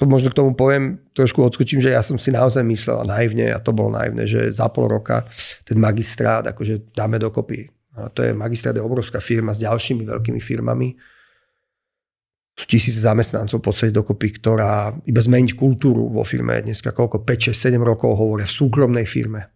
[0.00, 3.60] to možno k tomu poviem, trošku odskočím, že ja som si naozaj myslel naivne, a
[3.60, 5.28] to bolo naivne, že za pol roka
[5.68, 10.38] ten magistrát akože dáme dokopy a to je Magistrát je obrovská firma s ďalšími veľkými
[10.38, 10.94] firmami.
[12.54, 17.50] Sú tisíce zamestnancov v podstate dokopy, ktorá iba zmeniť kultúru vo firme dneska koľko, 5,
[17.50, 19.50] 6, 7 rokov hovoria v súkromnej firme.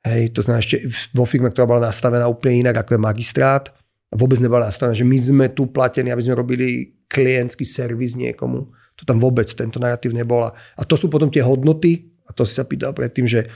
[0.00, 0.80] Hej, to znamená ešte
[1.12, 3.64] vo firme, ktorá bola nastavená úplne inak ako je magistrát.
[4.10, 8.66] Vôbec nebola nastavená, že my sme tu platení, aby sme robili klientský servis niekomu.
[8.98, 10.50] To tam vôbec, tento narratív nebola.
[10.74, 13.46] A to sú potom tie hodnoty, a to si sa pýtal predtým, že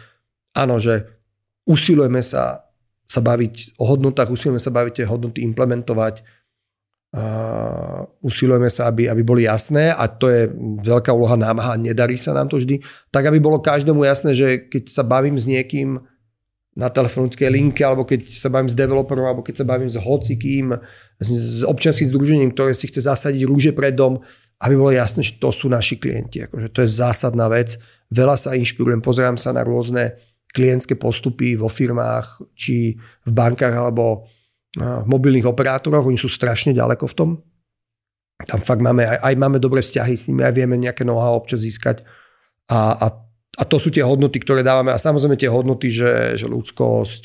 [0.54, 1.06] áno, že
[1.66, 2.64] usilujeme sa
[3.04, 6.24] sa baviť o hodnotách, usilujeme sa baviť tie hodnoty implementovať,
[7.14, 10.48] uh, usilujeme sa, aby, aby boli jasné a to je
[10.82, 12.80] veľká úloha nám a nedarí sa nám to vždy,
[13.12, 16.00] tak aby bolo každému jasné, že keď sa bavím s niekým
[16.74, 20.74] na telefonickej linke, alebo keď sa bavím s developerom, alebo keď sa bavím s hocikým,
[21.22, 24.18] s, občianským združením, ktoré si chce zasadiť rúže pred dom,
[24.58, 26.46] aby bolo jasné, že to sú naši klienti.
[26.46, 27.78] Akože to je zásadná vec.
[28.10, 30.18] Veľa sa inšpirujem, pozerám sa na rôzne
[30.50, 32.94] klientské postupy vo firmách, či
[33.26, 34.26] v bankách alebo
[34.74, 37.30] v mobilných operátoroch, oni sú strašne ďaleko v tom.
[38.42, 41.62] Tam fakt máme, aj, aj máme dobré vzťahy s nimi, aj vieme nejaké know-how občas
[41.62, 42.02] získať.
[42.66, 43.06] A, a,
[43.54, 44.90] a to sú tie hodnoty, ktoré dávame.
[44.90, 47.22] A samozrejme tie hodnoty, že, že ľudskosť,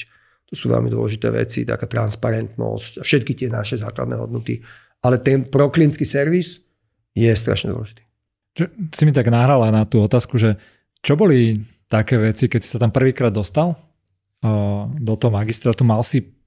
[0.49, 4.61] to sú veľmi dôležité veci, taká transparentnosť a všetky tie naše základné hodnoty.
[5.01, 6.61] Ale ten proklientský servis
[7.13, 8.01] je strašne dôležitý.
[8.57, 8.63] Čo,
[8.93, 10.57] si mi tak nahrala na tú otázku, že
[11.01, 11.57] čo boli
[11.89, 13.77] také veci, keď si sa tam prvýkrát dostal
[14.99, 16.39] do toho magistrátu, mal si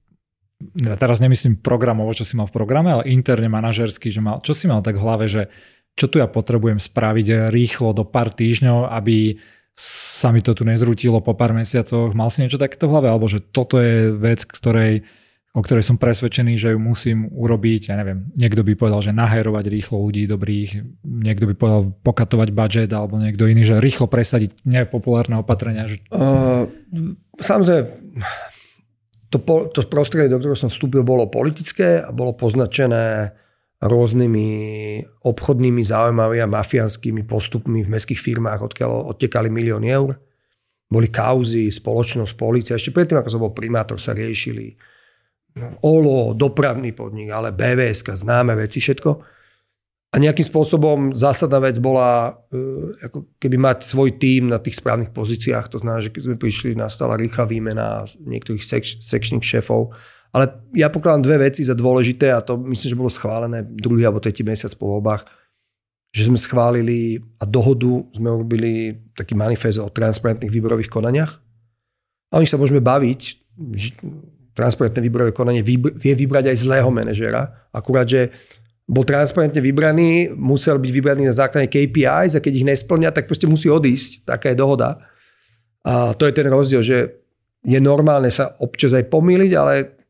[0.79, 4.55] ja teraz nemyslím programovo, čo si mal v programe, ale interne manažersky, že mal, čo
[4.55, 5.51] si mal tak v hlave, že
[5.93, 9.37] čo tu ja potrebujem spraviť rýchlo do pár týždňov, aby
[9.73, 12.13] sa mi to tu nezrutilo po pár mesiacoch.
[12.13, 13.07] Mal si niečo takéto v hlave?
[13.09, 15.01] Alebo že toto je vec, ktorej,
[15.57, 17.89] o ktorej som presvedčený, že ju musím urobiť.
[17.89, 22.89] Ja neviem, niekto by povedal, že naherovať rýchlo ľudí dobrých, niekto by povedal pokatovať budget,
[22.93, 25.89] alebo niekto iný, že rýchlo presadiť nepopulárne opatrenia.
[25.89, 26.05] Že...
[26.13, 26.69] Uh,
[27.41, 27.81] samozrejme,
[29.33, 29.37] to,
[29.73, 33.33] to prostredie, do ktorého som vstúpil, bolo politické a bolo poznačené
[33.83, 34.47] rôznymi
[35.27, 40.15] obchodnými záujmami a mafiánskymi postupmi v mestských firmách, odkiaľ odtekali milióny eur.
[40.87, 42.79] Boli kauzy, spoločnosť, policia.
[42.79, 44.71] Ešte predtým, ako som bol primátor, sa riešili
[45.83, 49.11] OLO, dopravný podnik, ale BVS, známe veci, všetko.
[50.13, 52.61] A nejakým spôsobom zásadná vec bola e,
[53.09, 55.73] ako keby mať svoj tím na tých správnych pozíciách.
[55.73, 59.89] To znamená, že keď sme prišli, nastala rýchla výmena niektorých sek- sekčných šéfov
[60.33, 64.17] ale ja pokladám dve veci za dôležité a to myslím, že bolo schválené druhý alebo
[64.17, 65.29] tretí mesiac po voľbách,
[66.09, 71.37] že sme schválili a dohodu sme urobili taký manifest o transparentných výberových konaniach.
[72.33, 73.19] A oni sa môžeme baviť,
[73.77, 73.93] že
[74.57, 78.33] transparentné výberové konanie vie vybrať aj zlého manažera, akurát, že
[78.83, 83.47] bol transparentne vybraný, musel byť vybraný na základe KPIs a keď ich nesplňa, tak proste
[83.47, 84.27] musí odísť.
[84.27, 84.99] Taká je dohoda.
[85.87, 86.97] A to je ten rozdiel, že
[87.63, 90.02] je normálne sa občas aj pomýliť, ale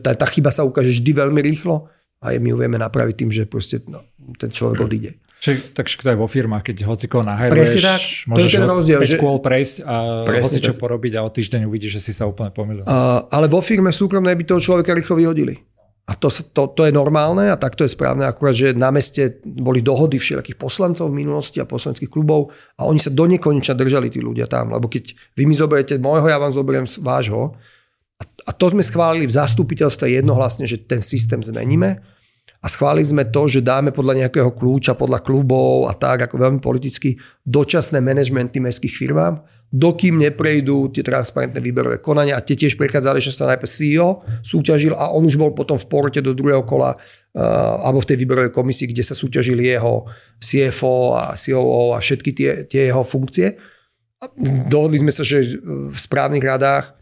[0.00, 1.88] tá, tá chyba sa ukáže vždy veľmi rýchlo
[2.20, 4.04] a my ju vieme napraviť tým, že proste no,
[4.40, 5.10] ten človek odíde.
[5.36, 8.66] Čiže, takže to aj vo firmách, keď hoci koho nahajruješ, tak, môžeš to je ten
[8.66, 9.16] rozdiel, 5 že...
[9.20, 10.80] kôl prejsť a hoci čo tak.
[10.80, 12.88] porobiť a o týždeň uvidíš, že si sa úplne pomýlil.
[12.88, 15.60] Uh, ale vo firme súkromnej by toho človeka rýchlo vyhodili.
[16.06, 19.42] A to, to, to je normálne a tak to je správne, akurát, že na meste
[19.42, 24.06] boli dohody všelijakých poslancov v minulosti a poslaneckých klubov a oni sa do nekonečna držali
[24.06, 27.58] tí ľudia tam, lebo keď vy mi zoberiete môjho, ja vám zoberiem vášho,
[28.46, 32.00] a to sme schválili v zastupiteľstve jednohlasne, že ten systém zmeníme
[32.62, 36.60] a schválili sme to, že dáme podľa nejakého kľúča, podľa klubov a tak, ako veľmi
[36.62, 43.18] politicky, dočasné manažmenty mestských firmám, dokým neprejdú tie transparentné výberové konania a tie tiež prechádzali,
[43.18, 46.94] že sa najprv CEO súťažil a on už bol potom v porote do druhého kola
[46.94, 50.06] uh, alebo v tej výberovej komisii, kde sa súťažili jeho
[50.38, 53.58] CFO a COO a všetky tie, tie jeho funkcie.
[54.70, 56.96] Dohodli sme sa, že v správnych radách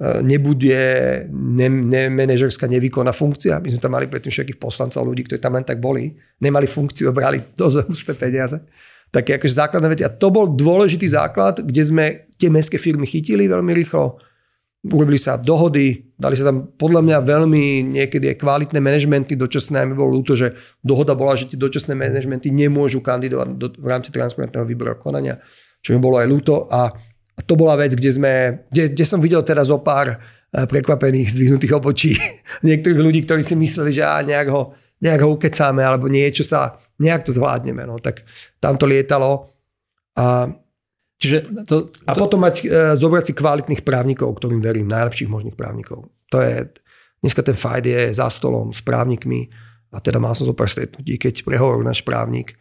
[0.00, 0.80] nebude
[1.28, 3.60] ne, ne, manažerská nevýkonná funkcia.
[3.60, 6.16] My sme tam mali predtým všetkých poslancov, ľudí, ktorí tam len tak boli.
[6.40, 8.56] Nemali funkciu, brali dosť husté peniaze.
[9.12, 10.04] Také akože základné veci.
[10.06, 12.04] A to bol dôležitý základ, kde sme
[12.40, 14.16] tie mestské firmy chytili veľmi rýchlo.
[14.80, 19.84] Urobili sa dohody, dali sa tam podľa mňa veľmi niekedy aj kvalitné manažmenty dočasné.
[19.84, 24.08] Mi bolo ľúto, že dohoda bola, že tie dočasné manažmenty nemôžu kandidovať do, v rámci
[24.08, 25.36] transparentného výberového konania,
[25.84, 26.64] čo mi bolo aj ľúto.
[26.72, 26.88] A
[27.36, 28.32] a to bola vec, kde, sme,
[28.70, 32.16] kde, kde som videl teraz o pár eh, prekvapených, zdvihnutých obočí
[32.68, 36.76] niektorých ľudí, ktorí si mysleli, že á, nejak, ho, nejak ho ukecáme alebo niečo sa,
[37.00, 37.86] nejak to zvládneme.
[37.86, 37.96] No.
[38.02, 38.22] Tak
[38.60, 39.48] tam to lietalo.
[40.18, 40.50] A,
[41.20, 42.08] Čiže to, to...
[42.08, 46.08] a potom mať, e, zobrať si kvalitných právnikov, ktorým verím, najlepších možných právnikov.
[46.32, 46.72] To je,
[47.20, 49.52] dneska ten fajt je za stolom s právnikmi
[49.92, 52.56] a teda mal som zo pár stretnutí, keď prehovoril náš právnik,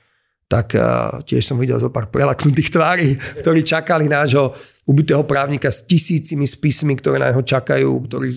[0.50, 4.50] tak uh, tiež som videl zo pár prelaknutých tvári, ktorí čakali nášho
[4.90, 8.34] ubitého právnika s tisícimi spismi, ktoré na neho čakajú, ktorý,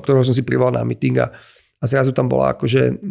[0.00, 1.28] ktorého som si privolal na meeting a,
[1.76, 3.04] a zrazu tam bola akože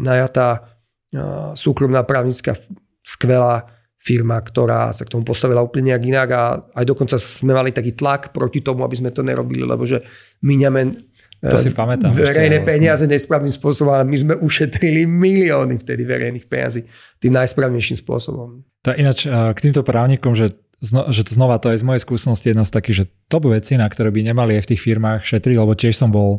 [0.00, 2.56] najatá uh, súkromná právnická
[3.04, 3.68] skvelá
[4.02, 6.42] firma, ktorá sa k tomu postavila úplne nejak inak a
[6.74, 10.02] aj dokonca sme mali taký tlak proti tomu, aby sme to nerobili, lebo že
[10.42, 11.11] míňame
[11.42, 12.14] to si pamätám.
[12.14, 16.86] Verejné peniaze nesprávnym spôsobom, ale my sme ušetrili milióny vtedy verejných peniazí
[17.18, 18.62] tým najsprávnejším spôsobom.
[18.86, 22.62] To ináč k týmto právnikom, že, že to znova to je z mojej skúsenosti jedna
[22.62, 25.74] z takých, že top veci, na ktoré by nemali aj v tých firmách šetriť, lebo
[25.74, 26.38] tiež som bol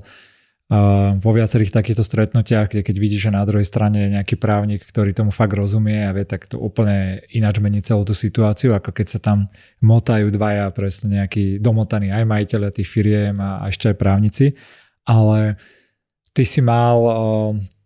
[1.20, 5.12] vo viacerých takýchto stretnutiach, kde keď vidíš, že na druhej strane je nejaký právnik, ktorý
[5.14, 9.08] tomu fakt rozumie a vie tak to úplne ináč mení celú tú situáciu, ako keď
[9.12, 9.52] sa tam
[9.84, 14.56] motajú dvaja presne nejakí domotaní aj majiteľe tých firiem a, a ešte aj právnici
[15.04, 15.60] ale
[16.34, 16.98] ty si mal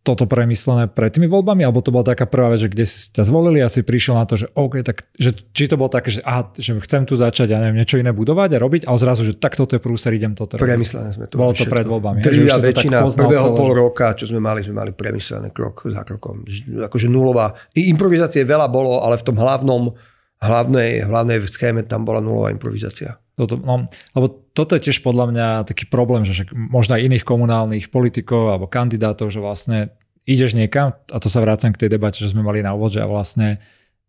[0.07, 3.27] toto premyslené pred tými voľbami, alebo to bola taká prvá vec, že kde si ťa
[3.27, 6.23] zvolili a si prišiel na to, že OK, tak že, či to bolo také, že,
[6.23, 9.35] aha, že chcem tu začať, ja neviem, niečo iné budovať a robiť, ale zrazu, že
[9.35, 10.63] tak toto je prúser, idem toto robiť.
[10.63, 11.35] Premyslené sme to.
[11.35, 12.23] Bolo to pred voľbami.
[12.23, 16.47] Drvia väčšina prvého pol roka, čo sme mali, sme mali premyslené krok za krokom.
[16.87, 17.51] Akože nulová.
[17.75, 19.91] I improvizácie veľa bolo, ale v tom hlavnom,
[20.39, 23.19] hlavnej, hlavnej schéme tam bola nulová improvizácia.
[23.37, 23.85] Toto, no,
[24.17, 24.27] lebo
[24.57, 29.29] toto je tiež podľa mňa taký problém, že možno aj iných komunálnych politikov alebo kandidátov,
[29.29, 29.93] že vlastne
[30.25, 33.05] ideš niekam, a to sa vrácam k tej debate, že sme mali na úvod, že
[33.05, 33.61] vlastne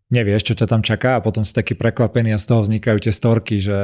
[0.09, 3.13] nevieš, čo ťa tam čaká a potom si taký prekvapený a z toho vznikajú tie
[3.13, 3.79] storky, že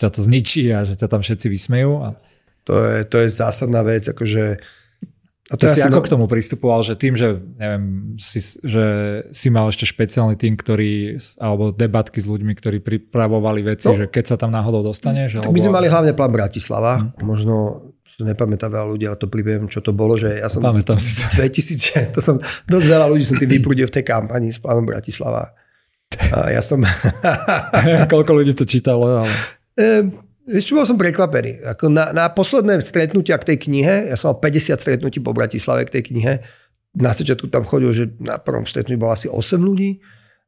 [0.00, 1.92] ťa to zničí a že ťa tam všetci vysmejú.
[2.00, 2.16] A
[2.64, 4.64] To je, to je zásadná vec, akože
[5.52, 6.04] a to Ty si ako no...
[6.08, 8.84] k tomu pristupoval, že tým, že, neviem, si, že
[9.28, 14.08] si mal ešte špeciálny tým, ktorý, alebo debatky s ľuďmi, ktorí pripravovali veci, no, že
[14.08, 15.36] keď sa tam náhodou dostaneš?
[15.36, 15.52] Tak alebo...
[15.52, 17.28] my sme mali hlavne plán Bratislava, hmm.
[17.28, 17.54] možno
[18.14, 20.62] to nepamätá veľa ľudí, ale to pripiem, čo to bolo, že ja som...
[20.62, 21.26] Pamätám si to.
[21.36, 22.40] 2000, to som,
[22.70, 25.52] dosť veľa ľudí som tým vyprudil v tej kampani s plánom Bratislava.
[26.30, 26.80] A ja som...
[28.12, 29.32] Koľko ľudí to čítalo, ale...
[29.74, 30.08] E,
[30.44, 31.64] Čo, bol som prekvapený.
[31.72, 35.88] Ako na, na posledné stretnutia k tej knihe, ja som mal 50 stretnutí po Bratislave
[35.88, 36.44] k tej knihe,
[36.94, 39.98] na začiatku tam chodil, že na prvom stretnutí bolo asi 8 ľudí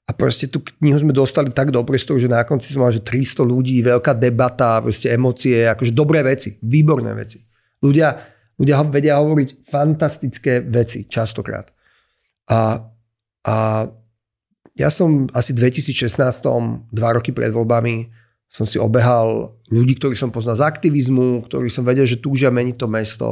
[0.07, 3.03] a proste tú knihu sme dostali tak do priestoru, že na konci som mal, že
[3.03, 7.43] 300 ľudí, veľká debata, proste emócie, akože dobré veci, výborné veci.
[7.83, 8.15] Ľudia,
[8.55, 11.67] ľudia vedia hovoriť fantastické veci častokrát.
[12.47, 12.79] A,
[13.43, 13.57] a
[14.79, 16.47] ja som asi v 2016,
[16.95, 18.26] dva roky pred voľbami,
[18.57, 22.77] som si obehal ľudí, ktorých som poznal z aktivizmu, ktorých som vedel, že túžia meniť
[22.81, 23.29] to mesto.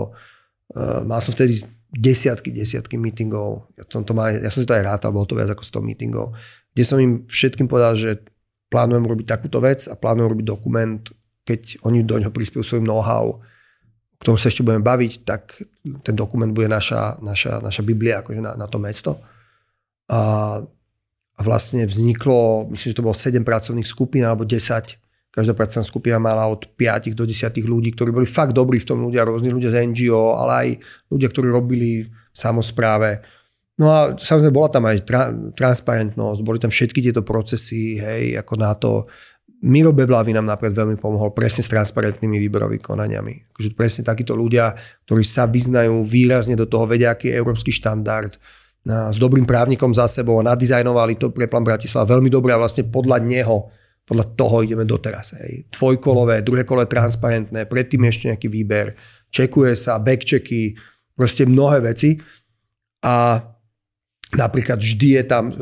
[0.69, 3.73] Uh, mal som vtedy desiatky, desiatky meetingov.
[3.81, 5.81] Ja som, to mal, ja som si to aj rátal, bolo to viac ako 100
[5.81, 6.37] meetingov,
[6.77, 8.21] kde som im všetkým povedal, že
[8.69, 11.01] plánujem robiť takúto vec a plánujem robiť dokument,
[11.49, 15.57] keď oni do ňoho prispiejú svojim know-how, o ktorom sa ešte budeme baviť, tak
[16.05, 19.25] ten dokument bude naša, naša, naša Biblia akože na, na to mesto.
[20.13, 20.21] A,
[21.33, 25.04] a vlastne vzniklo, myslím, že to bolo 7 pracovných skupín alebo 10
[25.35, 29.03] Každá pracovná skupina mala od 5 do 10 ľudí, ktorí boli fakt dobrí v tom
[29.03, 30.69] ľudia, rôzni ľudia z NGO, ale aj
[31.11, 33.19] ľudia, ktorí robili v samozpráve.
[33.75, 38.55] No a samozrejme bola tam aj tra- transparentnosť, boli tam všetky tieto procesy, hej, ako
[38.55, 39.11] na to.
[39.67, 43.51] Miro Beblavy nám napríklad veľmi pomohol presne s transparentnými výberovými konaniami.
[43.51, 44.71] Akože presne takíto ľudia,
[45.09, 48.39] ktorí sa vyznajú výrazne do toho, vedia, aký je európsky štandard,
[48.85, 53.17] s dobrým právnikom za sebou, nadizajnovali to pre plán Bratislava veľmi dobre a vlastne podľa
[53.25, 53.73] neho
[54.05, 55.33] podľa toho ideme doteraz.
[55.41, 55.73] Hej.
[55.73, 58.93] Dvojkolové, druhé kole transparentné, predtým ešte nejaký výber,
[59.33, 60.77] čekuje sa, backchecky,
[61.17, 62.21] proste mnohé veci.
[63.05, 63.41] A
[64.37, 65.55] napríklad vždy je tam e,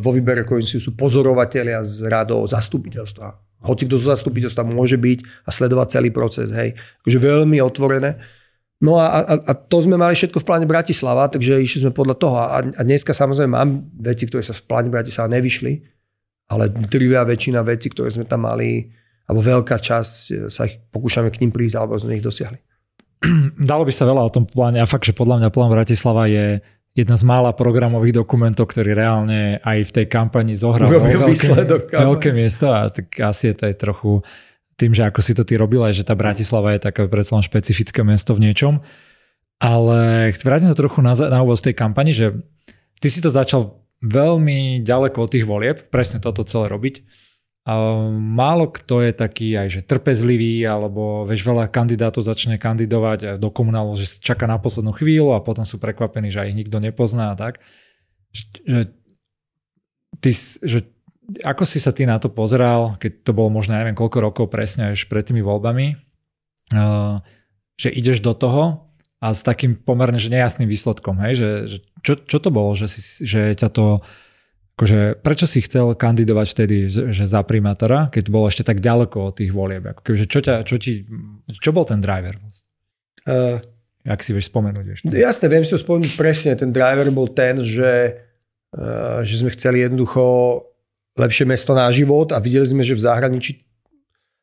[0.00, 3.28] vo výbere komisie sú pozorovatelia z radov zastupiteľstva.
[3.62, 6.48] Hoci kto zo zastupiteľstva môže byť a sledovať celý proces.
[6.50, 6.74] Hej.
[7.04, 8.18] Takže veľmi otvorené.
[8.82, 12.16] No a, a, a to sme mali všetko v pláne Bratislava, takže išli sme podľa
[12.18, 12.34] toho.
[12.34, 15.91] A, a dneska samozrejme mám veci, ktoré sa v pláne Bratislava nevyšli,
[16.48, 18.90] ale drvia väčšina vecí, ktoré sme tam mali,
[19.28, 22.58] alebo veľká časť e, sa ich pokúšame k ním prísť, alebo sme ich dosiahli.
[23.70, 26.60] Dalo by sa veľa o tom pláne a fakt, že podľa mňa plán Bratislava je
[26.92, 32.68] jedna z mála programových dokumentov, ktorý reálne aj v tej kampani zohral veľké, veľké miesto
[32.68, 34.20] a tak asi je to aj trochu
[34.76, 38.04] tým, že ako si to ty robila, že tá Bratislava je také predsa len špecifické
[38.04, 38.84] mesto v niečom.
[39.62, 42.34] Ale vrátim to trochu na, na úvod tej kampani, že
[42.98, 47.06] ty si to začal veľmi ďaleko od tých volieb, presne toto celé robiť.
[48.10, 53.94] Málo kto je taký aj že trpezlivý, alebo vieš, veľa kandidátov začne kandidovať do komunálu,
[53.94, 57.62] že čaká na poslednú chvíľu a potom sú prekvapení, že ich nikto nepozná a tak.
[58.66, 58.90] Že,
[60.18, 60.30] ty,
[60.66, 60.90] že,
[61.46, 64.98] ako si sa ty na to pozeral, keď to bolo možno neviem koľko rokov presne
[64.98, 65.94] až pred tými voľbami,
[67.78, 68.90] že ideš do toho
[69.22, 71.38] a s takým pomerne že nejasným výsledkom, hej?
[71.38, 73.96] Že, že čo, čo to bolo, že, si, že ťa to
[74.76, 79.34] akože, prečo si chcel kandidovať vtedy že za primátora, keď bolo ešte tak ďaleko od
[79.38, 79.86] tých volieb?
[79.86, 81.06] Ako keby, že čo, ťa, čo, ti,
[81.62, 82.34] čo bol ten driver?
[83.22, 83.62] Uh,
[84.02, 85.14] Ak si vieš spomenúť ešte.
[85.14, 86.52] Jasne, viem si to spomenúť presne.
[86.58, 88.18] Ten driver bol ten, že,
[88.74, 90.24] uh, že sme chceli jednoducho
[91.14, 93.62] lepšie mesto na život a videli sme, že v zahraničí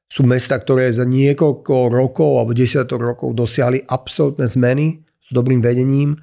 [0.10, 6.18] sú mesta, ktoré za niekoľko rokov alebo desiatok rokov dosiahli absolútne zmeny s dobrým vedením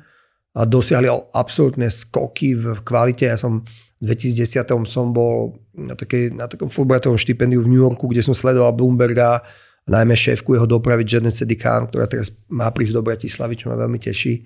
[0.64, 3.28] dosiahli absolútne skoky v kvalite.
[3.28, 3.66] Ja som
[4.00, 8.32] v 2010 som bol na, takej, na takom Fulbrightovom štipendiu v New Yorku, kde som
[8.32, 9.44] sledoval Bloomberga,
[9.84, 14.00] najmä šéfku jeho dopravy Janet Sedikán, ktorá teraz má prísť do Bratislavy, čo ma veľmi
[14.00, 14.34] teší.
[14.40, 14.42] E,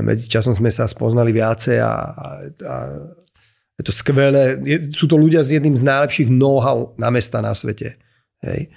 [0.00, 2.74] medzi časom sme sa spoznali viacej a, a, a
[3.74, 4.58] je to skvelé.
[4.62, 7.98] Je, sú to ľudia s jedným z najlepších know-how na mesta na svete.
[8.40, 8.70] Hej.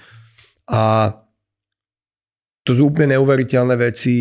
[0.67, 1.13] A
[2.67, 4.11] to sú úplne neuveriteľné veci,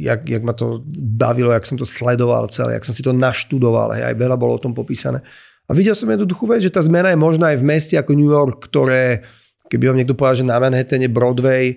[0.00, 3.92] jak, jak ma to bavilo, jak som to sledoval celé, jak som si to naštudoval,
[3.92, 5.20] hej, aj veľa bolo o tom popísané.
[5.68, 8.32] A videl som jednoduchú vec, že tá zmena je možná aj v meste ako New
[8.32, 9.20] York, ktoré,
[9.68, 11.76] keby vám niekto povedal, že na Manhattane Broadway,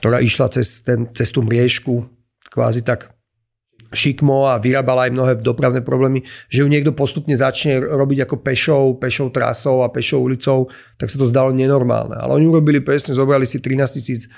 [0.00, 2.08] ktorá išla cez, ten, cez tú mriežku,
[2.48, 3.12] kvázi tak
[3.92, 8.84] šikmo a vyrábala aj mnohé dopravné problémy, že ju niekto postupne začne robiť ako pešou,
[8.96, 12.16] pešou trasou a pešou ulicou, tak sa to zdalo nenormálne.
[12.16, 14.30] Ale oni urobili presne, zobrali si 13 tisíc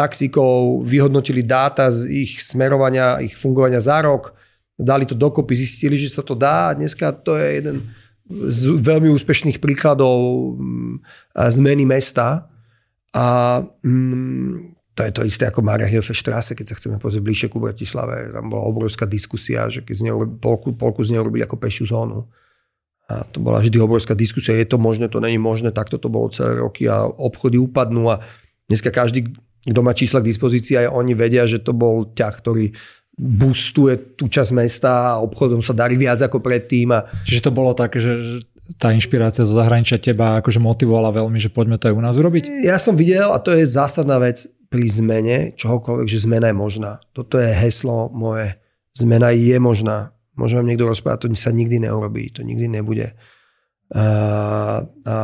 [0.00, 4.32] taxikov, vyhodnotili dáta z ich smerovania, ich fungovania za rok,
[4.80, 7.76] dali to dokopy, zistili, že sa to dá dneska to je jeden
[8.30, 11.04] z veľmi úspešných príkladov mm,
[11.36, 12.48] zmeny mesta
[13.12, 13.26] a
[13.84, 17.56] mm, to je to isté ako Maria Hilfe Strasse, keď sa chceme pozrieť bližšie ku
[17.56, 18.36] Bratislave.
[18.36, 21.88] Tam bola obrovská diskusia, že keď z neho, polku, polku z neho robili ako pešiu
[21.88, 22.28] zónu.
[23.08, 26.30] A to bola vždy obrovská diskusia, je to možné, to není možné, takto to bolo
[26.30, 28.22] celé roky a obchody upadnú a
[28.70, 29.34] dneska každý,
[29.64, 32.72] kto má čísla k dispozícii, aj oni vedia, že to bol ťah, ktorý
[33.20, 36.88] boostuje tú časť mesta a obchodom sa darí viac ako predtým.
[36.96, 37.04] A...
[37.28, 38.40] Čiže to bolo také, že
[38.80, 42.64] tá inšpirácia zo zahraničia teba akože motivovala veľmi, že poďme to aj u nás urobiť?
[42.64, 46.92] Ja som videl, a to je zásadná vec pri zmene čohokoľvek, že zmena je možná.
[47.10, 48.56] Toto je heslo moje.
[48.94, 50.14] Zmena je možná.
[50.38, 53.12] Môže vám niekto rozprávať, to sa nikdy neurobí, to nikdy nebude.
[53.90, 54.04] A,
[54.86, 55.16] a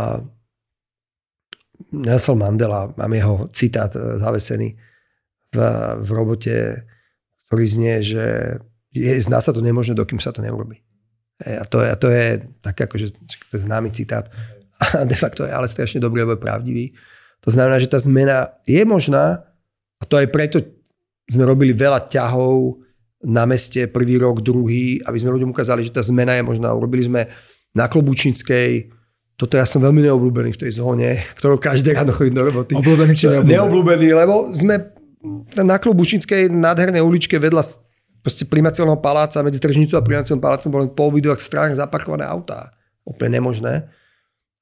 [1.93, 4.75] Nelson Mandela, mám jeho citát e, zavesený
[5.55, 5.59] v,
[6.03, 6.83] v robote,
[7.47, 8.25] ktorý znie, že
[8.91, 10.83] je, z nás sa to nemožné, dokým sa to neurobí.
[11.45, 13.13] A to, a to je tak akože,
[13.53, 14.27] to je známy citát.
[14.77, 16.85] A de facto je ale strašne dobrý, lebo je pravdivý.
[17.45, 19.45] To znamená, že tá zmena je možná
[20.01, 20.61] a to aj preto
[21.29, 22.81] sme robili veľa ťahov
[23.25, 26.71] na meste, prvý rok, druhý, aby sme ľuďom ukázali, že tá zmena je možná.
[26.71, 27.27] Urobili sme
[27.75, 28.93] na Klobučníckej,
[29.37, 32.73] toto ja som veľmi neobľúbený v tej zóne, ktorou každé ráno chodím do roboty.
[32.73, 33.53] Obľúbený či neobľúbený?
[33.53, 34.97] Neobľúbený, lebo sme
[35.61, 37.61] na Klobučníckej nádhernej uličke vedľa
[38.25, 42.75] proste primaciálneho paláca, medzi tržnicou a primaciálnym palácom boli pol ak stránach zaparkované autá.
[43.07, 43.87] Úplne nemožné.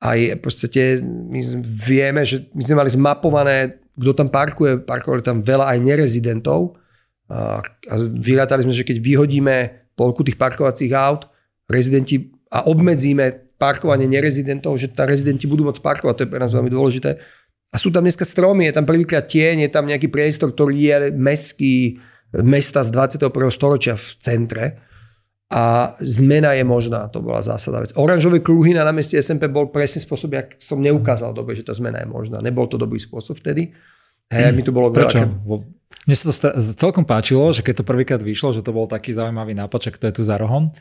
[0.02, 5.40] A je, proste my vieme, že my sme mali zmapované, kto tam parkuje, parkovali tam
[5.40, 6.76] veľa aj nerezidentov.
[7.30, 9.56] A, a vyrátali sme, že keď vyhodíme
[9.96, 11.24] polku tých parkovacích aut,
[11.64, 16.52] rezidenti a obmedzíme parkovanie nerezidentov, že tá rezidenti budú môcť parkovať, to je pre nás
[16.52, 17.16] veľmi dôležité.
[17.74, 20.96] A sú tam dneska stromy, je tam prvýkrát tieň, je tam nejaký priestor, ktorý je
[21.14, 21.98] meský,
[22.30, 23.30] mesta z 21.
[23.50, 24.64] storočia v centre
[25.54, 27.94] a zmena je možná, to bola zásada vec.
[27.94, 32.02] Oranžové kruhy na námestí SMP bol presne spôsob, jak som neukázal dobre, že tá zmena
[32.02, 32.42] je možná.
[32.42, 33.70] Nebol to dobrý spôsob vtedy.
[34.32, 35.20] Hej, mi to bolo Prečo?
[35.20, 35.62] Veľa,
[36.08, 39.52] Mne sa to celkom páčilo, že keď to prvýkrát vyšlo, že to bol taký zaujímavý
[39.54, 40.72] nápad, že je tu za rohom,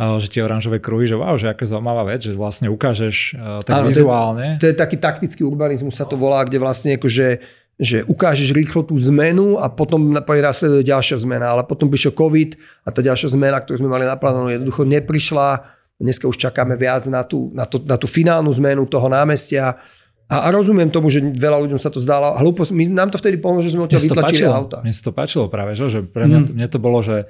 [0.00, 3.36] že tie oranžové kruhy, že wow, že aká zaujímavá vec, že vlastne ukážeš
[3.68, 4.56] tak Ale vizuálne.
[4.56, 8.52] To je, to je taký taktický urbanizmus sa to volá, kde vlastne akože že ukážeš
[8.52, 11.56] rýchlo tú zmenu a potom nasleduje ďalšia zmena.
[11.56, 15.64] Ale potom prišiel COVID a tá ďalšia zmena, ktorú sme mali naplánovanú, jednoducho neprišla.
[15.96, 19.80] Dneska už čakáme viac na tú, na, to, na tú finálnu zmenu toho námestia.
[20.28, 22.68] A, a rozumiem tomu, že veľa ľuďom sa to zdalo hlúpo.
[22.68, 24.84] My, nám to vtedy pomohlo, že sme odtiaľ vytlačili auta.
[24.84, 26.52] Mne sa to páčilo práve, že, že pre mňa, mm.
[26.52, 27.24] mne to bolo, že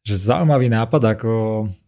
[0.00, 1.32] že zaujímavý nápad, ako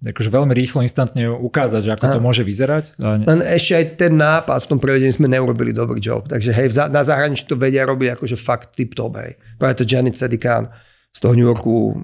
[0.05, 2.13] akože veľmi rýchlo, instantne ukázať, že ako a.
[2.13, 3.01] to môže vyzerať.
[3.01, 6.29] Len ešte aj ten nápad v tom prevedení sme neurobili dobrý job.
[6.29, 9.17] Takže hej, na zahraničí to vedia robiť akože fakt tip top.
[9.17, 9.41] Hej.
[9.57, 10.69] Práve to Janet Sedikán
[11.09, 11.97] z toho New Yorku,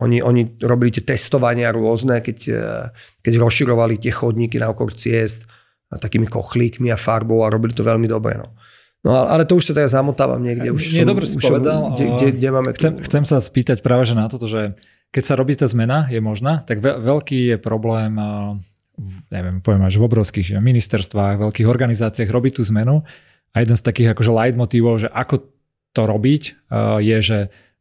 [0.00, 2.88] oni, oni robili tie testovania rôzne, keď, eh,
[3.20, 5.44] keď rozširovali tie chodníky na okolo ciest
[5.92, 8.40] a takými kochlíkmi a farbou a robili to veľmi dobre.
[8.40, 8.48] No.
[9.00, 10.72] No ale to už sa teraz zamotávam niekde.
[10.72, 11.96] Už Nie, som, dobre si už povedal.
[11.96, 14.76] Kde, kde, kde máme chcem, chcem sa spýtať práve že na toto, že
[15.10, 18.14] keď sa robí tá zmena, je možná, tak veľký je problém,
[19.30, 23.02] neviem, poviem až v obrovských ministerstvách, veľkých organizáciách robiť tú zmenu.
[23.50, 25.50] A jeden z takých akože leitmotívov, že ako
[25.90, 26.42] to robiť,
[27.02, 27.38] je, že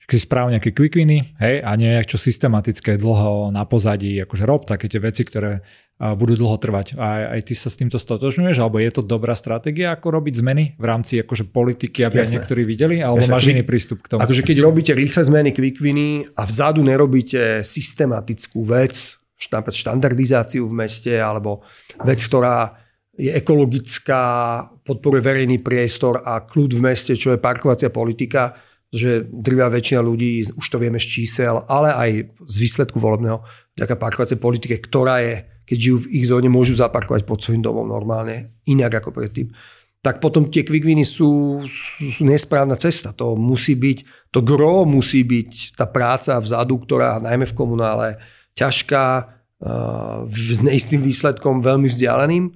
[0.09, 4.65] si správ nejaké quick winy, hej, a nie čo systematické dlho na pozadí, akože rob
[4.65, 5.61] také tie veci, ktoré
[5.99, 6.95] budú dlho trvať.
[6.95, 10.63] A aj ty sa s týmto stotožňuješ, alebo je to dobrá stratégia, ako robiť zmeny
[10.79, 12.23] v rámci akože politiky, aby Jasne.
[12.23, 13.35] aj niektorí videli, alebo Jasne.
[13.35, 14.23] máš iný prístup k tomu?
[14.23, 19.19] Akože keď robíte rýchle zmeny, quick winy a vzadu nerobíte systematickú vec,
[19.75, 21.67] štandardizáciu v meste, alebo
[22.07, 22.79] vec, ktorá
[23.19, 24.23] je ekologická,
[24.87, 28.55] podporuje verejný priestor a kľud v meste, čo je parkovacia politika,
[28.87, 32.11] že drvia väčšina ľudí, už to vieme z čísel, ale aj
[32.47, 33.43] z výsledku volebného,
[33.75, 37.85] vďaka parkovacej politike, ktorá je keď žijú v ich zóne, môžu zaparkovať pod svojím domom
[37.85, 39.53] normálne, inak ako predtým.
[40.01, 43.13] Tak potom tie quick sú, sú, nesprávna cesta.
[43.13, 48.07] To musí byť, to gro musí byť tá práca vzadu, ktorá najmä v komunále
[48.57, 49.05] ťažká,
[49.61, 52.49] uh, s neistým výsledkom, veľmi vzdialeným.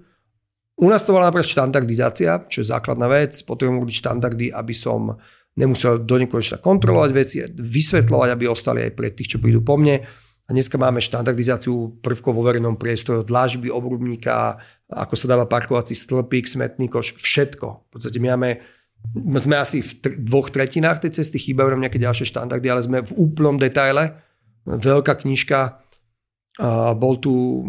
[0.81, 3.37] U nás to bola napríklad štandardizácia, čo je základná vec.
[3.45, 5.13] Potrebujem robiť štandardy, aby som
[5.53, 10.01] nemusel do nekonečna kontrolovať veci, vysvetľovať, aby ostali aj pre tých, čo prídu po mne.
[10.43, 14.59] A dneska máme štandardizáciu prvkov vo verejnom priestore, dlážby obrubníka,
[14.91, 17.67] ako sa dáva parkovací stĺpik, smetný koš, všetko.
[17.67, 18.49] V podstate my máme
[19.39, 22.99] sme asi v tr- dvoch tretinách tej cesty, chýbajú nám nejaké ďalšie štandardy, ale sme
[23.03, 24.19] v úplnom detaile.
[24.63, 25.79] Veľká knižka,
[26.59, 27.63] a bol tu,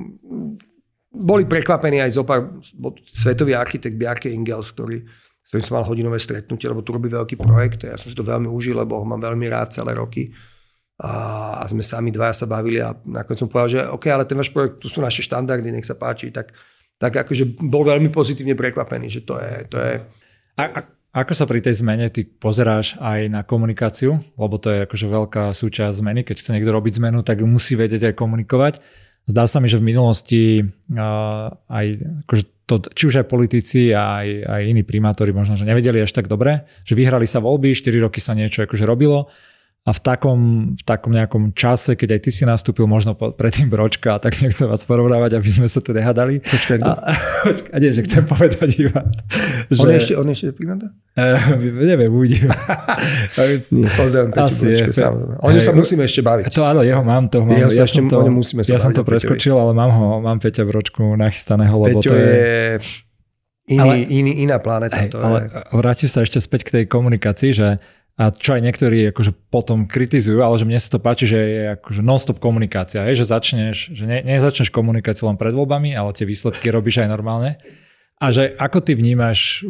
[1.11, 2.59] boli prekvapení aj zopár,
[3.07, 5.03] svetový architekt Bjarke Ingels, ktorý,
[5.43, 7.87] s som mal hodinové stretnutie, lebo tu robí veľký projekt.
[7.87, 10.31] Ja som si to veľmi užil, lebo ho mám veľmi rád celé roky
[11.01, 14.55] a, sme sami dvaja sa bavili a nakoniec som povedal, že OK, ale ten váš
[14.55, 16.55] projekt, tu sú naše štandardy, nech sa páči, tak,
[17.03, 19.53] tak akože bol veľmi pozitívne prekvapený, že to je...
[19.75, 19.93] To je...
[20.55, 20.81] A, a
[21.15, 25.45] ako sa pri tej zmene ty pozeráš aj na komunikáciu, lebo to je akože veľká
[25.55, 28.83] súčasť zmeny, keď chce niekto robiť zmenu, tak musí vedieť aj komunikovať.
[29.23, 31.87] Zdá sa mi, že v minulosti uh, aj
[32.27, 36.27] akože to, či už aj politici aj, aj iní primátori možno, že nevedeli až tak
[36.27, 39.31] dobre, že vyhrali sa voľby, 4 roky sa niečo akože robilo
[39.85, 40.41] a v takom,
[40.73, 44.81] v takom nejakom čase, keď aj ty si nastúpil možno predtým bročka, tak nechcem vás
[44.89, 46.41] porovnávať, aby sme sa tu nehadali.
[46.41, 46.93] Počkaj, a,
[47.75, 49.05] a nie, že chcem povedať iba.
[49.69, 50.89] Že, on, ešte, on ešte primátor?
[51.21, 51.37] Uh,
[51.85, 52.49] neviem, uvidím.
[54.01, 55.35] pozdravujem Peťu Bročke, samozrejme.
[55.45, 56.45] O sa musíme ešte baviť.
[56.57, 57.53] To áno, jeho mám, to mám.
[57.53, 61.13] Jeho ja som to, musíme ja som to preskočil, ale mám ho, mám Peťa Bročku
[61.13, 62.25] nachystaného, lebo Peťo to je...
[62.25, 63.05] je
[63.69, 64.97] iný, ale, iný, iná planeta.
[64.97, 65.77] Hej, to ale je.
[65.77, 67.69] vrátim sa ešte späť k tej komunikácii, že
[68.15, 71.63] a čo aj niektorí akože potom kritizujú, ale že mne sa to páči, že je
[71.75, 76.23] akože non-stop komunikácia, je, že začneš, že ne, nezačneš komunikáciu len pred voľbami, ale tie
[76.23, 77.59] výsledky robíš aj normálne.
[78.25, 79.61] A že ako ty vnímaš,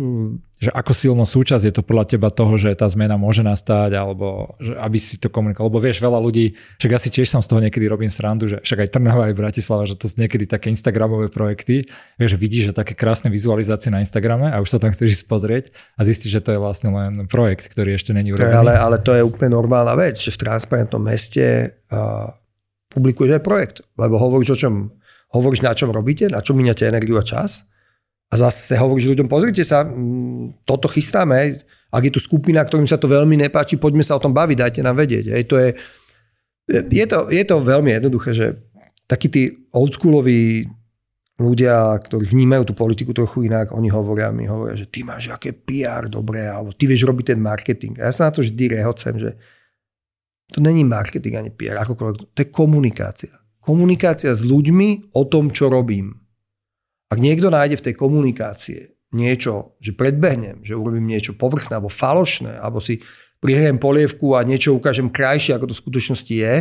[0.62, 4.54] že ako silno súčasť je to podľa teba toho, že tá zmena môže nastať, alebo
[4.62, 5.74] že aby si to komunikoval.
[5.74, 8.86] Lebo vieš, veľa ľudí, však asi tiež som z toho niekedy robím srandu, že však
[8.86, 11.82] aj Trnava aj Bratislava, že to sú niekedy také Instagramové projekty.
[12.14, 15.24] Vieš, že vidíš, že také krásne vizualizácie na Instagrame a už sa tam chceš ísť
[15.26, 15.64] pozrieť
[15.98, 18.54] a zistíš, že to je vlastne len projekt, ktorý ešte není urobený.
[18.54, 22.30] Ale, ale to je úplne normálna vec, že v transparentnom meste uh,
[22.94, 24.74] publikuješ aj projekt, lebo hovoríš o čom,
[25.34, 27.66] hovoríš na čom robíte, na čom miniate energiu a čas
[28.34, 29.86] a zase hovoríš ľuďom, pozrite sa,
[30.66, 31.62] toto chystáme,
[31.94, 34.80] ak je tu skupina, ktorým sa to veľmi nepáči, poďme sa o tom baviť, dajte
[34.82, 35.30] nám vedieť.
[35.30, 35.68] Hej, to je,
[36.90, 38.58] je, to, je to veľmi jednoduché, že
[39.06, 40.66] takí tí oldschooloví
[41.38, 45.54] ľudia, ktorí vnímajú tú politiku trochu inak, oni hovoria mi, hovoria, že ty máš aké
[45.54, 48.02] PR dobré, alebo ty vieš robiť ten marketing.
[48.02, 49.30] A ja sa na to vždy rehocem, že
[50.50, 53.34] to není marketing ani PR, akokoľvek, to je komunikácia.
[53.62, 56.23] Komunikácia s ľuďmi o tom, čo robím.
[57.14, 62.58] Ak niekto nájde v tej komunikácie niečo, že predbehnem, že urobím niečo povrchné alebo falošné,
[62.58, 62.98] alebo si
[63.38, 66.54] prihrajem polievku a niečo ukážem krajšie, ako to v skutočnosti je,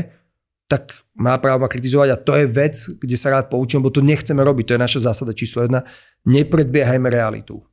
[0.70, 4.06] tak má právo ma kritizovať a to je vec, kde sa rád poučím, bo to
[4.06, 4.64] nechceme robiť.
[4.70, 5.82] To je naša zásada číslo jedna.
[6.30, 7.66] Nepredbiehajme realitu.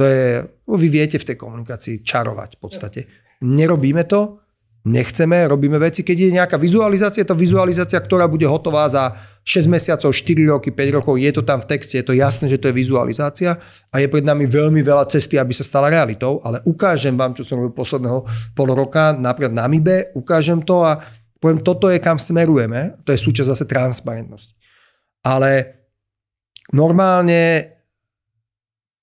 [0.00, 3.00] To je, no vy viete v tej komunikácii čarovať v podstate.
[3.44, 4.41] Nerobíme to,
[4.82, 6.02] nechceme, robíme veci.
[6.02, 9.14] Keď je nejaká vizualizácia, to vizualizácia, ktorá bude hotová za
[9.46, 12.58] 6 mesiacov, 4 roky, 5 rokov, je to tam v texte, je to jasné, že
[12.58, 13.58] to je vizualizácia
[13.90, 17.46] a je pred nami veľmi veľa cesty, aby sa stala realitou, ale ukážem vám, čo
[17.46, 20.98] som robil posledného pol roka, napríklad na MIBE, ukážem to a
[21.38, 24.54] poviem, toto je kam smerujeme, to je súčasť zase transparentnosti.
[25.22, 25.82] Ale
[26.74, 27.81] normálne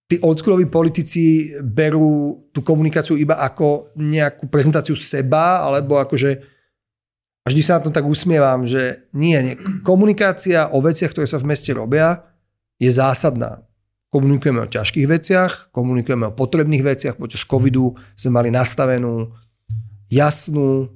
[0.10, 6.58] tí oldschooloví politici berú tú komunikáciu iba ako nejakú prezentáciu seba, alebo akože
[7.46, 9.56] a vždy sa na tom tak usmievam, že nie, nie.
[9.86, 12.26] Komunikácia o veciach, ktoré sa v meste robia,
[12.82, 13.64] je zásadná.
[14.10, 17.16] Komunikujeme o ťažkých veciach, komunikujeme o potrebných veciach.
[17.16, 19.30] Počas covidu sme mali nastavenú
[20.10, 20.90] jasnú,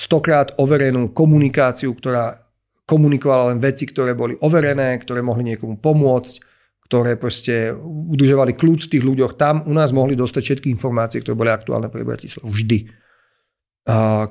[0.00, 2.40] stokrát overenú komunikáciu, ktorá
[2.88, 6.47] komunikovala len veci, ktoré boli overené, ktoré mohli niekomu pomôcť
[6.88, 9.36] ktoré proste udržovali kľud v tých ľuďoch.
[9.36, 12.48] Tam u nás mohli dostať všetky informácie, ktoré boli aktuálne pre Bratislavu.
[12.48, 12.88] Vždy.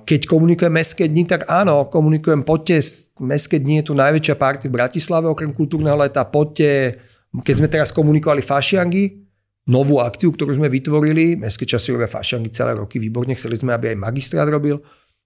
[0.05, 2.81] Keď komunikujem mestské dni, tak áno, komunikujem, poďte,
[3.21, 6.97] mestské dni je tu najväčšia party v Bratislave, okrem kultúrneho leta, poďte,
[7.33, 9.21] keď sme teraz komunikovali fašiangy,
[9.69, 13.93] novú akciu, ktorú sme vytvorili, mestské časy robia fašiangy celé roky, výborne, chceli sme, aby
[13.93, 14.77] aj magistrát robil,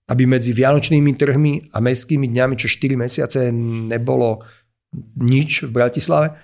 [0.08, 4.44] aby medzi vianočnými trhmi a mestskými dňami, čo 4 mesiace nebolo
[5.20, 6.36] nič v Bratislave,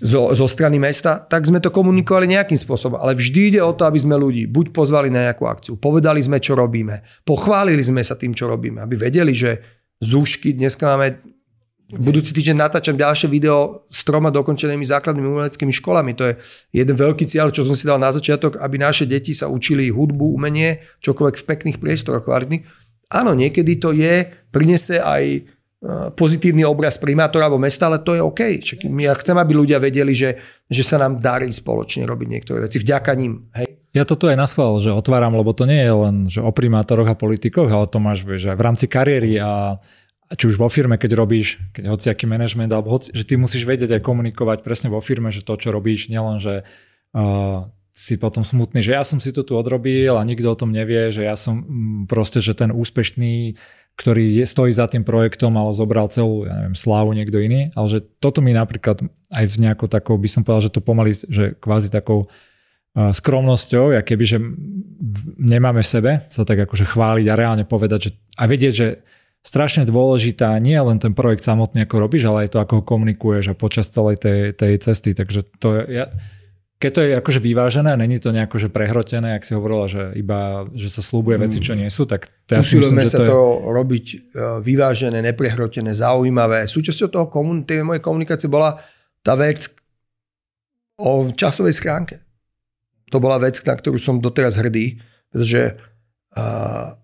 [0.00, 2.96] zo, zo strany mesta, tak sme to komunikovali nejakým spôsobom.
[2.96, 6.40] Ale vždy ide o to, aby sme ľudí buď pozvali na nejakú akciu, povedali sme,
[6.40, 9.60] čo robíme, pochválili sme sa tým, čo robíme, aby vedeli, že
[10.00, 11.20] zúšky, dneska máme
[11.90, 16.14] budúci týždeň natáčam ďalšie video s troma dokončenými základnými umeleckými školami.
[16.14, 16.32] To je
[16.70, 20.38] jeden veľký cieľ, čo som si dal na začiatok, aby naše deti sa učili hudbu,
[20.38, 22.62] umenie, čokoľvek v pekných priestoroch kvalitných.
[23.10, 24.22] Áno, niekedy to je,
[24.54, 25.50] prinese aj
[26.12, 28.40] pozitívny obraz primátora alebo mesta, ale to je OK.
[28.60, 30.36] Čak ja chcem, aby ľudia vedeli, že,
[30.68, 33.48] že sa nám darí spoločne robiť niektoré veci vďaka ním.
[33.56, 33.80] Hej.
[33.96, 37.08] Ja to tu aj naschvál, že otváram, lebo to nie je len že o primátoroch
[37.10, 39.80] a politikoch, ale to máš vieš, aj v rámci kariéry a
[40.30, 43.98] či už vo firme, keď robíš, keď hociaký manažment, alebo hoci, že ty musíš vedieť
[43.98, 46.62] aj komunikovať presne vo firme, že to, čo robíš, nielen, že
[47.18, 50.70] uh, si potom smutný, že ja som si to tu odrobil a nikto o tom
[50.70, 51.66] nevie, že ja som
[52.06, 53.58] proste, že ten úspešný
[54.00, 57.86] ktorý je, stojí za tým projektom, ale zobral celú, ja neviem, slávu niekto iný, ale
[57.92, 61.52] že toto mi napríklad aj v nejakou takou, by som povedal, že to pomaly, že
[61.60, 64.40] kvázi takou uh, skromnosťou, ja keby, že
[65.36, 68.88] nemáme sebe sa tak akože chváliť a reálne povedať, že a vedieť, že
[69.44, 73.52] strašne dôležitá nie len ten projekt samotný, ako robíš, ale aj to, ako ho komunikuješ
[73.52, 75.12] a počas celej tej, tej cesty.
[75.12, 76.08] Takže to ja,
[76.80, 80.64] keď to je akože vyvážené, není to nejako že prehrotené, ak si hovorila, že iba,
[80.72, 83.28] že sa slúbuje veci, čo nie sú, tak ja Usilujeme sa to, je...
[83.28, 84.18] to robiť e,
[84.64, 86.64] vyvážené, neprehrotené, zaujímavé.
[86.64, 88.80] Súčasťou toho komun- tej mojej komunikácie bola
[89.20, 89.68] tá vec
[90.96, 92.24] o časovej schránke.
[93.12, 96.96] To bola vec, na ktorú som doteraz hrdý, pretože uh,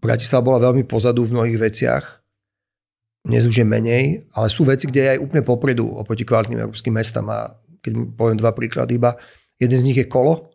[0.00, 2.04] Bratislava bola veľmi pozadu v mnohých veciach.
[3.20, 6.94] Dnes už je menej, ale sú veci, kde je aj úplne popredu oproti kvalitným európskym
[6.96, 9.16] mestám a keď poviem dva príklady iba.
[9.60, 10.52] Jeden z nich je Kolo,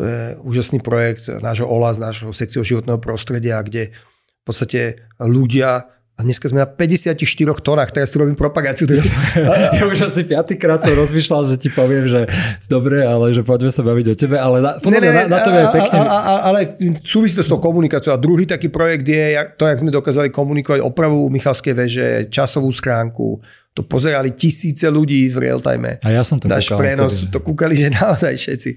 [0.00, 3.92] to je úžasný projekt nášho OLA z nášho sekciou životného prostredia, kde
[4.40, 7.16] v podstate ľudia a dneska sme na 54
[7.64, 8.84] tónach, teraz tu robím propagáciu.
[9.80, 12.28] ja už asi piatýkrát som rozmýšľal, že ti poviem, že
[12.68, 15.48] dobre, ale že poďme sa baviť o tebe, ale na, ne, ne, na, na to
[15.48, 15.96] je pekne.
[15.96, 18.12] A, a, ale súvisí to s tou komunikáciou.
[18.12, 23.40] A druhý taký projekt je to, jak sme dokázali komunikovať opravu Michalskej veže, časovú schránku,
[23.74, 25.98] to pozerali tisíce ľudí v real time.
[26.02, 26.78] A ja som to Dáš kúkal.
[26.82, 27.32] prenos, vtedy.
[27.32, 28.70] to kúkali, že naozaj všetci.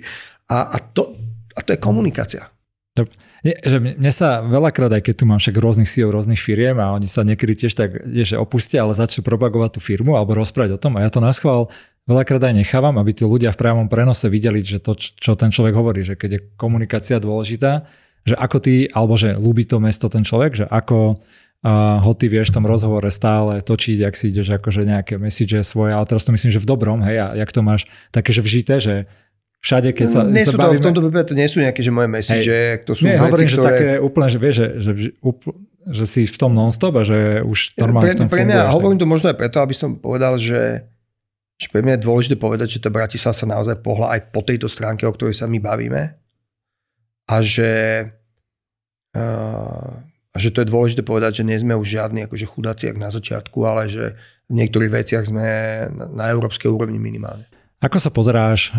[0.54, 1.18] A, a, to,
[1.58, 2.46] a to je komunikácia.
[3.44, 6.94] Nie, že mne sa veľakrát, aj keď tu mám však rôznych CEO, rôznych firiem a
[6.94, 10.80] oni sa niekedy tiež tak, že opustia, ale začnú propagovať tú firmu alebo rozprávať o
[10.80, 11.74] tom a ja to naschvál
[12.06, 15.74] veľakrát aj nechávam, aby tí ľudia v priamom prenose videli, že to, čo ten človek
[15.76, 17.84] hovorí, že keď je komunikácia dôležitá,
[18.24, 21.20] že ako ty, alebo že ľúbi to mesto ten človek, že ako
[21.64, 25.96] ho ty vieš v tom rozhovore stále točiť, ak si ideš akože nejaké message svoje,
[25.96, 28.84] ale teraz to myslím, že v dobrom, hej, a jak to máš také, že vžité,
[28.84, 29.08] že
[29.64, 30.76] všade, keď sa, nie sa sú bavíme...
[30.76, 33.16] to, v tomto prípade to nie sú nejaké, že moje message, hej, to sú nie,
[33.16, 33.56] veci, hovorím, ktoré...
[33.56, 35.56] že také úplne, že vieš, že, že, úpl,
[35.88, 38.76] že si v tom non-stop a že už normálne pre, v tom pre mňa, funguješ,
[38.76, 40.84] hovorím to možno aj preto, aby som povedal, že,
[41.56, 44.68] že pre mňa je dôležité povedať, že tá Bratislava sa naozaj pohla aj po tejto
[44.68, 46.12] stránke, o ktorej sa my bavíme.
[47.32, 48.04] A že
[49.16, 52.98] uh, a že to je dôležité povedať, že nie sme už žiadni akože chudáci, jak
[52.98, 54.18] na začiatku, ale že
[54.50, 55.46] v niektorých veciach sme
[55.94, 57.46] na, na európskej úrovni minimálne.
[57.84, 58.72] Ako sa pozeráš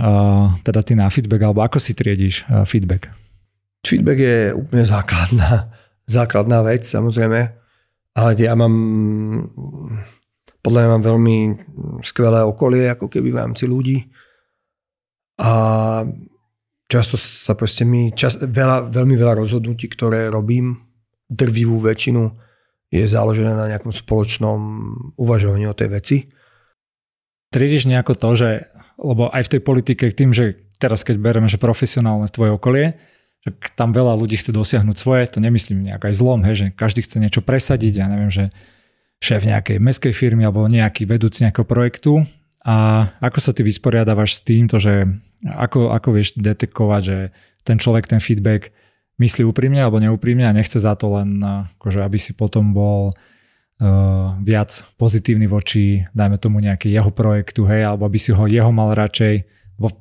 [0.65, 3.13] teda ty na feedback, alebo ako si triediš feedback?
[3.85, 5.71] Feedback je úplne základná,
[6.19, 7.41] základná vec, samozrejme.
[8.15, 8.75] Ale ja mám,
[10.65, 11.37] podľa mňa mám veľmi
[12.01, 14.09] skvelé okolie, ako keby v rámci ľudí.
[15.37, 15.51] A
[16.89, 20.84] často sa proste mi, čas, veľa, veľmi veľa rozhodnutí, ktoré robím,
[21.31, 22.33] drvivú väčšinu
[22.95, 24.59] je založené na nejakom spoločnom
[25.18, 26.16] uvažovaní o tej veci.
[27.51, 28.51] Triediš nejako to, že,
[28.99, 32.99] lebo aj v tej politike tým, že teraz keď bereme, že profesionálne tvoje okolie,
[33.45, 37.05] že tam veľa ľudí chce dosiahnuť svoje, to nemyslím nejak aj zlom, hej, že každý
[37.05, 38.55] chce niečo presadiť, ja neviem, že
[39.20, 42.25] šéf nejakej meskej firmy alebo nejaký vedúci nejakého projektu
[42.64, 45.09] a ako sa ty vysporiadávaš s týmto, že
[45.45, 47.18] ako, ako vieš detekovať, že
[47.64, 48.72] ten človek, ten feedback
[49.19, 51.39] myslí úprimne alebo neúprimne a nechce za to len,
[51.79, 57.87] akože aby si potom bol uh, viac pozitívny voči, dajme tomu nejaký jeho projektu, hej,
[57.87, 59.47] alebo aby si ho jeho mal radšej.
[59.79, 59.95] Bo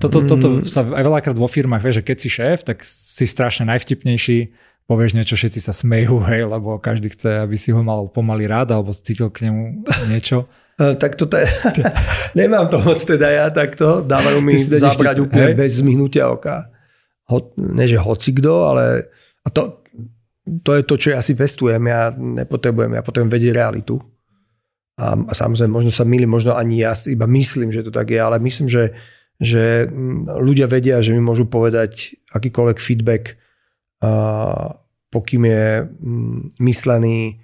[0.00, 0.68] toto, toto mm.
[0.68, 4.52] sa aj veľakrát vo firmách, vieš, že keď si šéf, tak si strašne najvtipnejší,
[4.84, 8.76] povieš niečo, všetci sa smejú, hej, lebo každý chce, aby si ho mal pomaly rád
[8.76, 10.44] alebo cítil k nemu niečo.
[10.80, 11.44] E, tak to je,
[12.40, 15.56] nemám to moc teda ja takto, dávajú mi zabrať úplne hej?
[15.60, 16.72] bez zmihnutia oka
[17.30, 19.06] ho, ne že hocikdo, ale
[19.46, 19.86] a to,
[20.66, 24.02] to je to, čo ja si vestujem, ja nepotrebujem, ja potrebujem vedieť realitu.
[25.00, 28.20] A, a samozrejme, možno sa milím, možno ani ja iba myslím, že to tak je,
[28.20, 28.92] ale myslím, že,
[29.40, 29.88] že
[30.26, 33.40] ľudia vedia, že mi môžu povedať akýkoľvek feedback,
[34.02, 34.76] a,
[35.10, 35.88] pokým je
[36.62, 37.42] myslený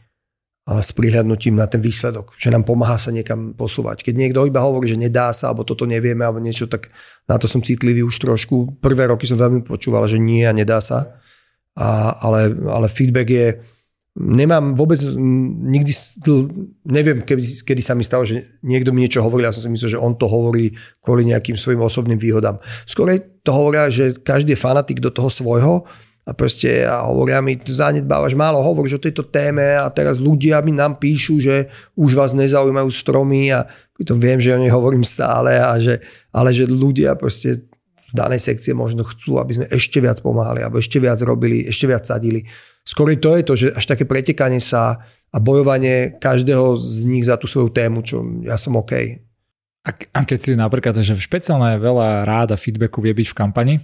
[0.67, 4.03] s prihľadnutím na ten výsledok, že nám pomáha sa niekam posúvať.
[4.03, 6.91] Keď niekto iba hovorí, že nedá sa, alebo toto nevieme, alebo niečo, tak
[7.31, 8.83] na to som citlivý už trošku.
[8.83, 11.23] Prvé roky som veľmi počúval, že nie a nedá sa.
[11.79, 13.47] A, ale, ale feedback je,
[14.19, 14.99] nemám vôbec
[15.71, 15.93] nikdy,
[16.83, 19.95] neviem, kedy, kedy sa mi stalo, že niekto mi niečo hovoril, ja som si myslel,
[19.95, 22.59] že on to hovorí kvôli nejakým svojim osobným výhodám.
[22.91, 23.15] Skôr
[23.47, 25.87] to hovoria, že každý je fanatik do toho svojho
[26.27, 30.75] a proste a hovoria mi, zanedbávaš málo, hovoríš o tejto téme a teraz ľudia mi
[30.75, 33.71] nám píšu, že už vás nezaujímajú stromy a
[34.03, 36.03] to viem, že o nej hovorím stále, a že,
[36.35, 37.63] ale že ľudia proste
[37.97, 41.87] z danej sekcie možno chcú, aby sme ešte viac pomáhali, alebo ešte viac robili, ešte
[41.87, 42.43] viac sadili.
[42.83, 45.01] Skôr to je to, že až také pretekanie sa
[45.31, 49.23] a bojovanie každého z nich za tú svoju tému, čo ja som OK.
[49.87, 53.75] A, a keď si napríklad, že špeciálne veľa ráda feedbacku vie byť v kampani,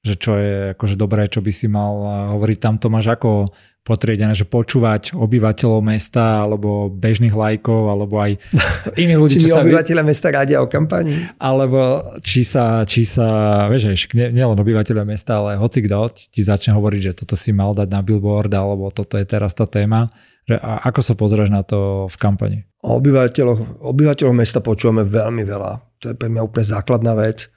[0.00, 1.92] že čo je akože dobré, čo by si mal
[2.36, 2.56] hovoriť.
[2.56, 3.44] Tam to máš ako
[3.80, 8.36] potriedené, že počúvať obyvateľov mesta alebo bežných lajkov alebo aj
[9.02, 9.40] iných ľudí.
[9.40, 11.16] či čo obyvateľe mesta radia o kampani?
[11.40, 16.76] Alebo či sa, či sa vieš, nie, nielen obyvateľe mesta, ale hoci kto ti začne
[16.76, 20.12] hovoriť, že toto si mal dať na billboard alebo toto je teraz tá téma.
[20.44, 22.58] Že, a ako sa pozrieš na to v kampani?
[22.84, 27.52] O obyvateľov, obyvateľov mesta počúvame veľmi veľa to je pre mňa úplne základná vec,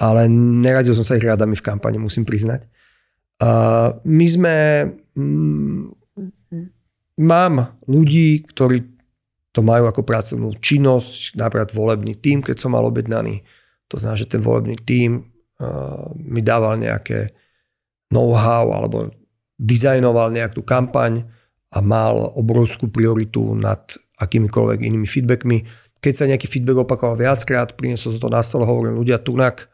[0.00, 2.66] ale neradil som sa ich rádami v kampani, musím priznať.
[3.42, 4.56] Uh, my sme,
[5.18, 5.82] mm,
[7.18, 8.86] mám ľudí, ktorí
[9.52, 13.44] to majú ako pracovnú činnosť, napríklad volebný tím, keď som mal objednaný.
[13.92, 15.28] To znamená, že ten volebný tím
[15.60, 17.34] uh, mi dával nejaké
[18.08, 19.12] know-how alebo
[19.60, 21.24] dizajnoval nejakú kampaň
[21.72, 23.80] a mal obrovskú prioritu nad
[24.20, 25.58] akýmikoľvek inými feedbackmi.
[26.02, 29.71] Keď sa nejaký feedback opakoval viackrát, priniesol sa to na stole, hovorím ľudia, tunak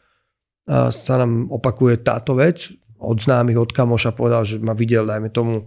[0.68, 5.64] sa nám opakuje táto vec, od známych, od kamoša povedal, že ma videl, dajme tomu,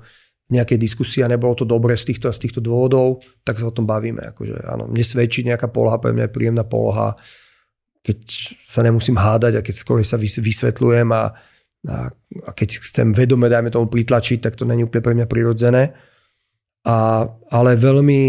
[0.51, 3.87] nejakej diskusii a nebolo to dobre z týchto, z týchto dôvodov, tak sa o tom
[3.87, 4.35] bavíme.
[4.35, 7.15] Akože, áno, mne svedčí nejaká poloha, pre mňa je príjemná poloha,
[8.03, 8.19] keď
[8.59, 11.31] sa nemusím hádať a keď skôr sa vysvetľujem a,
[11.87, 11.97] a,
[12.43, 15.95] a keď chcem vedome, dajme tomu, pritlačiť, tak to není úplne pre mňa prirodzené.
[16.83, 18.21] A, ale veľmi,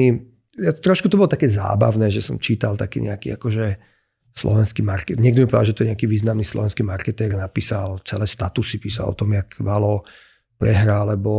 [0.62, 3.90] ja, trošku to bolo také zábavné, že som čítal taký nejaký akože
[4.32, 5.20] slovenský market.
[5.20, 9.16] Niekto mi povedal, že to je nejaký významný slovenský marketér, napísal celé statusy, písal o
[9.16, 10.02] tom, jak Valo
[10.62, 11.32] prehra, lebo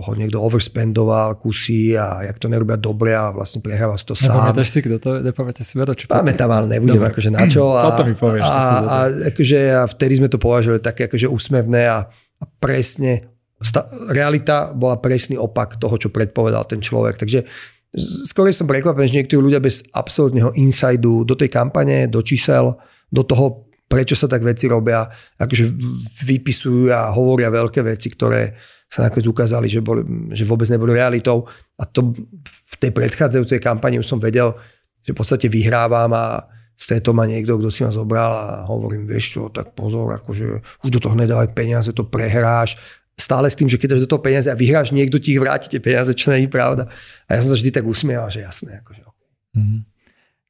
[0.00, 4.32] ho niekto overspendoval kusy a jak to nerobia dobre a vlastne prehráva to sám.
[4.48, 7.12] Nepamätáš si, kto to, nepamätáš si vedo, čo Pamätám, ale nebudem dobre.
[7.12, 7.68] akože na čo.
[7.76, 8.40] A, Potom mi povieš.
[8.40, 12.08] A, a, akože, a vtedy sme to považovali také akože úsmevné a,
[12.40, 13.28] a presne
[13.60, 17.20] sta, realita bola presný opak toho, čo predpovedal ten človek.
[17.20, 17.44] Takže
[18.00, 22.76] skôr som prekvapený, že niektorí ľudia bez absolútneho insidu do tej kampane, do čísel,
[23.12, 25.04] do toho prečo sa tak veci robia,
[25.36, 25.68] akože
[26.24, 28.56] vypisujú a hovoria veľké veci, ktoré
[28.88, 30.00] sa nakoniec ukázali, že, boli,
[30.32, 31.44] že vôbec neboli realitou.
[31.76, 34.56] A to v tej predchádzajúcej kampani už som vedel,
[35.04, 39.36] že v podstate vyhrávam a stretol ma niekto, kto si ma zobral a hovorím, vieš
[39.36, 42.80] čo, tak pozor, akože už do toho nedávaj peniaze, to prehráš.
[43.22, 45.70] Stále s tým, že keď dáš do toho peniaze a vyhráš, niekto ti ich vráti
[45.70, 46.90] tie peniaze, čo je pravda.
[47.30, 48.82] A ja som sa vždy tak usmieval, že jasné.
[48.82, 49.06] Akože.
[49.54, 49.92] Mm-hmm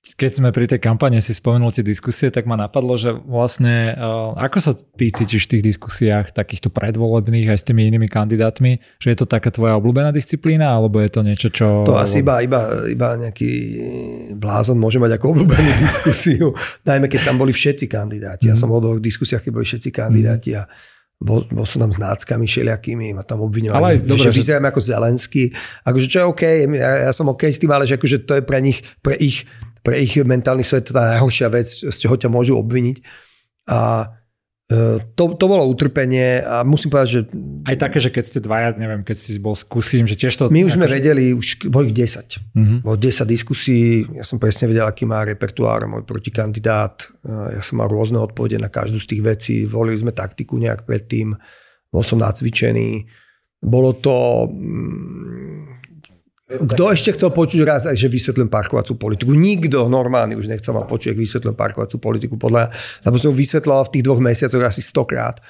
[0.02, 4.34] keď sme pri tej kampane si spomenul tie diskusie, tak ma napadlo, že vlastne uh,
[4.34, 9.08] ako sa ty cítiš v tých diskusiách takýchto predvolebných aj s tými inými kandidátmi, že
[9.14, 11.86] je to taká tvoja obľúbená disciplína, alebo je to niečo, čo...
[11.88, 13.50] To asi iba, iba, iba nejaký
[14.36, 16.50] blázon môže mať ako obľúbenú diskusiu,
[16.84, 18.50] najmä keď tam boli všetci kandidáti.
[18.50, 18.60] Ja mhm.
[18.60, 20.66] som bol v diskusiách, keď boli všetci kandidáti a
[21.22, 24.66] bol, bol som tam s náckami všelijakými, ma tam obviňovali, ale že, dobre, že vyzerám
[24.68, 25.54] ako Zelenský.
[25.86, 26.42] Akože čo je OK,
[26.74, 29.46] ja, ja som OK s tým, ale že akože to je pre nich, pre ich
[29.82, 33.02] pre ich mentálny svet tá najhoršia vec, z čoho ťa môžu obviniť.
[33.66, 34.06] A
[35.18, 37.20] to, to bolo utrpenie a musím povedať, že...
[37.66, 40.46] Aj také, že keď ste dvaja, neviem, keď si bol skúsim, že tiež to...
[40.48, 41.02] My už sme že...
[41.02, 42.38] vedeli, už bolo ich 10.
[42.38, 42.78] Uh-huh.
[42.86, 47.10] Bolo 10 diskusí, ja som presne vedel, aký má repertoár môj protikandidát.
[47.26, 49.56] E, ja som mal rôzne odpovede na každú z tých vecí.
[49.66, 51.34] Volili sme taktiku nejak predtým.
[51.90, 53.04] Bol som nacvičený.
[53.58, 54.46] Bolo to...
[54.46, 55.81] Mm,
[56.61, 59.32] kto ešte chcel počuť raz, že vysvetlím parkovacú politiku?
[59.32, 62.68] Nikto normálny už nechcel ma počuť, ak vysvetlím parkovacú politiku, podľa,
[63.09, 65.40] lebo som vysvetlal v tých dvoch mesiacoch asi stokrát.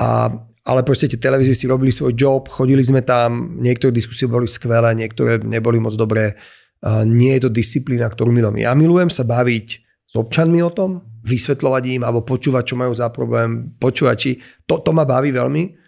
[0.00, 0.28] A,
[0.66, 4.92] ale proste tie televízie si robili svoj job, chodili sme tam, niektoré diskusie boli skvelé,
[4.96, 6.34] niektoré neboli moc dobré.
[6.80, 8.64] A nie je to disciplína, ktorú milujem.
[8.64, 9.66] Ja milujem sa baviť
[10.10, 14.30] s občanmi o tom, vysvetľovať im alebo počúvať, čo majú za problém, počúvať, či
[14.64, 15.80] to, to ma baví veľmi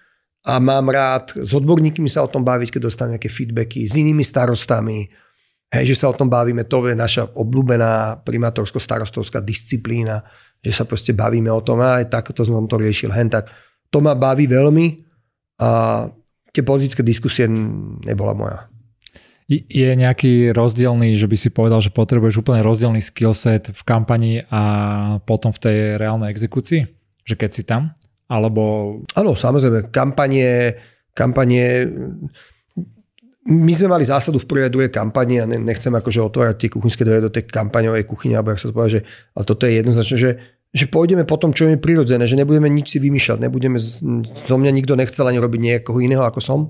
[0.42, 4.26] a mám rád s odborníkmi sa o tom baviť, keď dostanem nejaké feedbacky, s inými
[4.26, 5.06] starostami,
[5.70, 10.26] hej, že sa o tom bavíme, to je naša obľúbená primátorsko-starostovská disciplína,
[10.58, 13.46] že sa proste bavíme o tom, aj takto som to riešil, hen tak.
[13.94, 14.86] To ma baví veľmi
[15.62, 16.06] a
[16.50, 17.46] tie politické diskusie
[18.02, 18.66] nebola moja.
[19.52, 24.62] Je nejaký rozdielný, že by si povedal, že potrebuješ úplne rozdielný skillset v kampani a
[25.28, 26.88] potom v tej reálnej exekúcii?
[27.26, 27.92] Že keď si tam?
[28.32, 28.62] Alebo...
[29.12, 30.80] Áno, samozrejme, kampanie,
[31.12, 31.84] kampanie
[33.42, 37.02] my sme mali zásadu v prvej a druhej kampani a nechcem akože otvárať tie kuchynské
[37.02, 39.04] dvere do tej kampaňovej kuchyne, alebo ak sa to povedal, že
[39.34, 40.30] ale toto je jednoznačné, že,
[40.70, 43.82] že pôjdeme po tom, čo je prirodzené, že nebudeme nič si vymýšľať, nebudeme,
[44.22, 46.60] zo mňa nikto nechcel ani robiť niekoho iného ako som.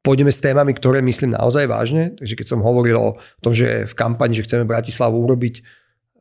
[0.00, 3.10] Pôjdeme s témami, ktoré myslím naozaj vážne, takže keď som hovoril o
[3.44, 5.60] tom, že v kampani, že chceme Bratislavu urobiť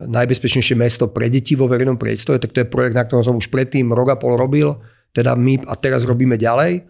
[0.02, 3.50] najbezpečnejšie mesto pre deti vo verejnom priestore, tak to je projekt, na ktorom som už
[3.50, 4.78] predtým rok a pol robil,
[5.10, 6.86] teda my a teraz robíme ďalej.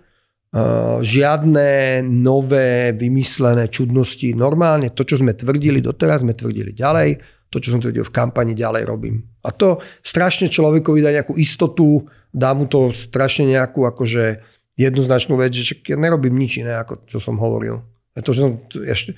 [0.47, 4.31] Uh, žiadne nové vymyslené čudnosti.
[4.31, 7.19] Normálne to, čo sme tvrdili doteraz, sme tvrdili ďalej.
[7.47, 9.23] To, čo som tvrdil v kampani, ďalej robím.
[9.43, 12.03] A to strašne človekovi dá nejakú istotu,
[12.35, 14.43] dá mu to strašne nejakú akože
[14.75, 17.83] jednoznačnú vec, že ja nerobím nič iné, ako čo som hovoril.
[18.17, 18.51] To, že som,
[18.83, 19.13] ešte,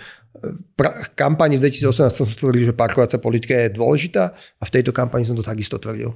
[0.75, 5.27] pra, kampani v 2018 som tvrdil, že parkovacia politika je dôležitá a v tejto kampani
[5.27, 6.15] som to takisto tvrdil.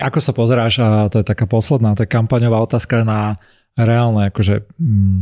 [0.00, 3.34] Ako sa pozeráš, a to je taká posledná, to kampaňová otázka na
[3.74, 5.20] reálne akože, mm,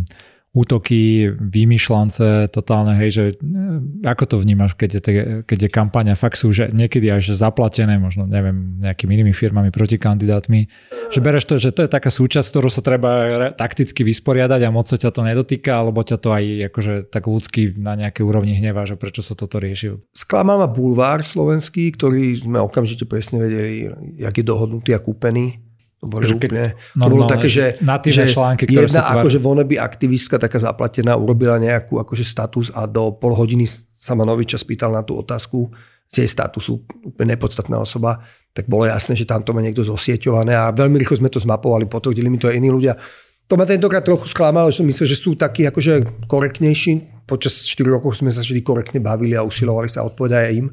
[0.52, 5.12] útoky, vymýšľance totálne, hej, že e, ako to vnímaš, keď je, te,
[5.48, 9.96] keď je kampania, fakt sú že niekedy až zaplatené, možno neviem, nejakými inými firmami proti
[9.96, 10.68] kandidátmi,
[11.08, 13.10] že bereš to, že to je taká súčasť, ktorú sa treba
[13.56, 17.72] takticky vysporiadať a moc sa ťa to nedotýka, alebo ťa to aj akože tak ľudský
[17.80, 20.04] na nejaké úrovni hnevá, že prečo sa toto rieši.
[20.12, 23.88] Sklamal ma bulvár slovenský, ktorý sme okamžite presne vedeli,
[24.20, 25.71] jak je dohodnutý a kúpený
[26.02, 29.22] to boli že úplne, to bolo také, že, že články, ktoré jedna sa tvar...
[29.22, 34.26] akože voneby aktivistka taká zaplatená urobila nejakú akože status a do pol hodiny sa ma
[34.26, 35.70] Noviča spýtal na tú otázku
[36.10, 38.18] z jej statusu, úplne nepodstatná osoba,
[38.50, 41.86] tak bolo jasné, že tam to má niekto zosieťované a veľmi rýchlo sme to zmapovali,
[41.86, 42.98] potvrdili mi to aj iní ľudia.
[43.46, 47.24] To ma tentokrát trochu sklamalo, že som myslel, že sú takí akože korektnejší.
[47.30, 50.68] Počas 4 rokov sme sa vždy korektne bavili a usilovali sa odpovedať aj im.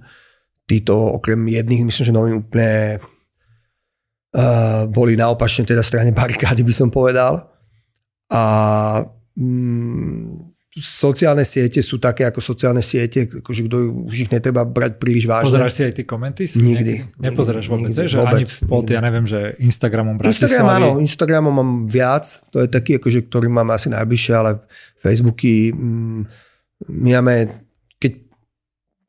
[0.66, 2.98] Títo okrem jedných, myslím, že novým úplne
[4.36, 7.50] uh, boli na opačnej teda strane barikády, by som povedal.
[8.30, 8.44] A
[9.34, 13.76] mm, sociálne siete sú také ako sociálne siete, akože kto
[14.06, 15.50] už ich netreba brať príliš vážne.
[15.50, 16.44] Pozeráš si aj tie komenty?
[16.46, 16.94] Nikdy.
[17.18, 20.46] Nepozeráš vôbec, nikdy, že vôbec, ani pod, ja neviem, že Instagramom Bratislavy.
[20.46, 24.62] Instagram áno, Instagramom mám viac, to je taký, akože, ktorý mám asi najbližšie, ale
[25.02, 26.22] Facebooky, mm,
[26.86, 27.36] my máme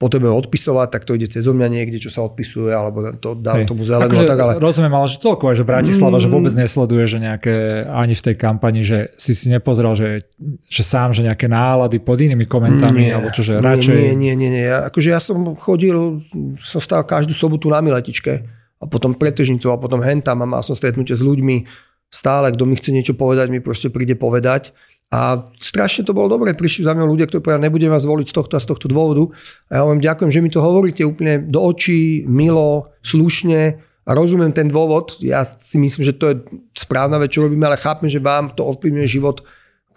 [0.01, 3.69] potrebujeme odpisovať, tak to ide cez mňa niekde, čo sa odpisuje, alebo to dá Hej.
[3.69, 4.09] tomu zelenú.
[4.09, 4.53] Akože, tak, ale...
[4.57, 6.25] Rozumiem, ale že celkovo, že Bratislava, mm.
[6.25, 10.25] že vôbec nesleduje, že nejaké, ani v tej kampani, že si si nepozrel, že,
[10.73, 13.93] že sám, že nejaké nálady pod inými komentami, nie, alebo čo, že nie, radšej...
[13.93, 14.67] Nie, nie, nie, nie.
[14.73, 16.25] Akože ja som chodil,
[16.65, 18.49] som stál každú sobotu na Miletičke
[18.81, 21.69] a potom pred Težnicou a potom hentam a mal som stretnutie s ľuďmi
[22.09, 24.73] stále, kto mi chce niečo povedať, mi proste príde povedať
[25.11, 26.55] a strašne to bolo dobre.
[26.55, 29.27] Prišli za mňa ľudia, ktorí povedali, nebudem vás voliť z tohto a z tohto dôvodu.
[29.67, 34.55] A ja vám ďakujem, že mi to hovoríte úplne do očí, milo, slušne a rozumiem
[34.55, 35.19] ten dôvod.
[35.19, 36.37] Ja si myslím, že to je
[36.79, 39.43] správna vec, čo robíme, ale chápem, že vám to ovplyvňuje život,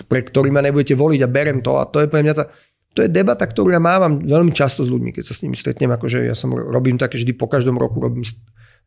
[0.09, 1.77] pre ktorý ma nebudete voliť a berem to.
[1.77, 2.49] A to je pre mňa tá,
[2.97, 5.93] to je debata, ktorú ja mávam veľmi často s ľuďmi, keď sa s nimi stretnem.
[5.93, 8.25] Akože ja som robím také vždy po každom roku, robím,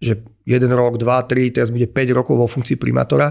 [0.03, 3.31] že jeden rok, dva, tri, teraz bude 5 rokov vo funkcii primátora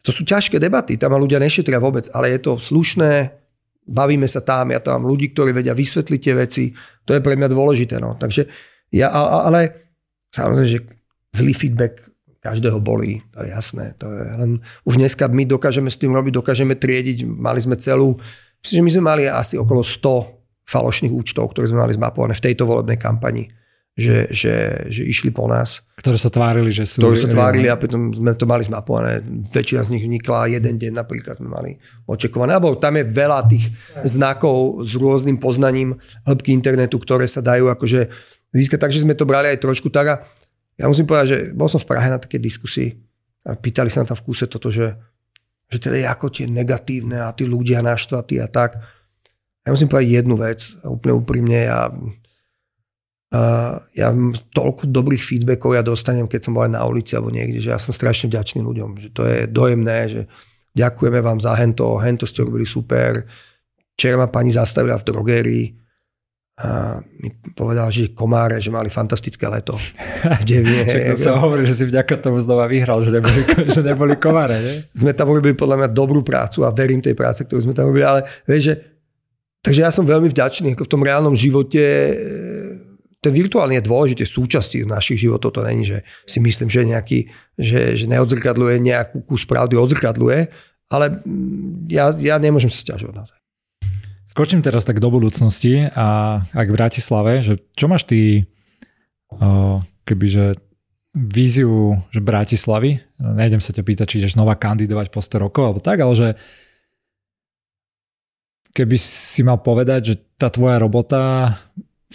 [0.00, 3.36] to sú ťažké debaty, tam ľudia nešetria vôbec, ale je to slušné,
[3.84, 6.64] bavíme sa tam, ja tam ľudí, ktorí vedia vysvetliť tie veci,
[7.04, 8.00] to je pre mňa dôležité.
[8.00, 8.16] No.
[8.16, 8.48] Takže
[8.96, 9.92] ja, ale
[10.32, 10.80] samozrejme, že
[11.36, 13.92] zlý feedback každého bolí, to je jasné.
[14.00, 14.50] To je, len
[14.88, 18.16] už dneska my dokážeme s tým robiť, dokážeme triediť, mali sme celú,
[18.64, 22.44] myslím, že my sme mali asi okolo 100 falošných účtov, ktoré sme mali zmapované v
[22.48, 23.44] tejto volebnej kampani
[23.98, 25.82] že, že, že išli po nás.
[25.98, 27.04] Ktoré sa tvárili, že sú...
[27.04, 29.20] Ktoré sa tvárili a potom sme to mali zmapované.
[29.50, 31.70] Väčšina z nich vnikla jeden deň napríklad sme mali
[32.08, 32.56] očakované.
[32.56, 33.68] Alebo tam je veľa tých
[34.06, 38.08] znakov s rôznym poznaním hĺbky internetu, ktoré sa dajú akože
[38.56, 38.78] získať.
[38.80, 40.14] Takže sme to brali aj trošku tak a
[40.80, 42.96] ja musím povedať, že bol som v Prahe na také diskusii
[43.44, 44.96] a pýtali sa na tam v kúse toto, že,
[45.68, 48.80] že teda je ako tie negatívne a tí ľudia naštvatí a tak.
[49.60, 51.92] Ja musím povedať jednu vec, úplne úprimne, ja
[53.30, 54.10] Uh, ja
[54.50, 57.78] toľko dobrých feedbackov ja dostanem, keď som bol aj na ulici alebo niekde, že ja
[57.78, 60.20] som strašne vďačný ľuďom, že to je dojemné, že
[60.74, 63.22] ďakujeme vám za hento, hento ste robili super.
[63.94, 65.64] Včera ma pani zastavila v drogérii
[66.60, 70.84] a mi povedala, že komáre, že mali fantastické leto v Devine.
[70.84, 74.58] Čak som hovoril, že si vďaka tomu znova vyhral, že neboli, že neboli komáre.
[74.58, 74.90] Ne?
[74.90, 78.04] Sme tam robili podľa mňa dobrú prácu a verím tej práce, ktorú sme tam robili,
[78.04, 78.74] ale vieš, že
[79.60, 81.84] Takže ja som veľmi vďačný, ako v tom reálnom živote
[83.20, 85.60] ten virtuálny je dôležité súčasti našich životov.
[85.60, 87.28] To není, že si myslím, že, nejaký,
[87.60, 90.48] že, že neodzrkadluje nejakú kus pravdy, odzrkadluje,
[90.88, 93.32] ale mm, ja, ja nemôžem sa stiažovať na to.
[94.30, 98.46] Skočím teraz tak do budúcnosti a ak v Bratislave, že čo máš ty
[100.06, 100.58] kebyže
[101.10, 105.80] víziu že Bratislavy, nejdem sa ťa pýtať, či ideš znova kandidovať po 100 rokov alebo
[105.82, 106.28] tak, ale že
[108.70, 111.54] keby si mal povedať, že tá tvoja robota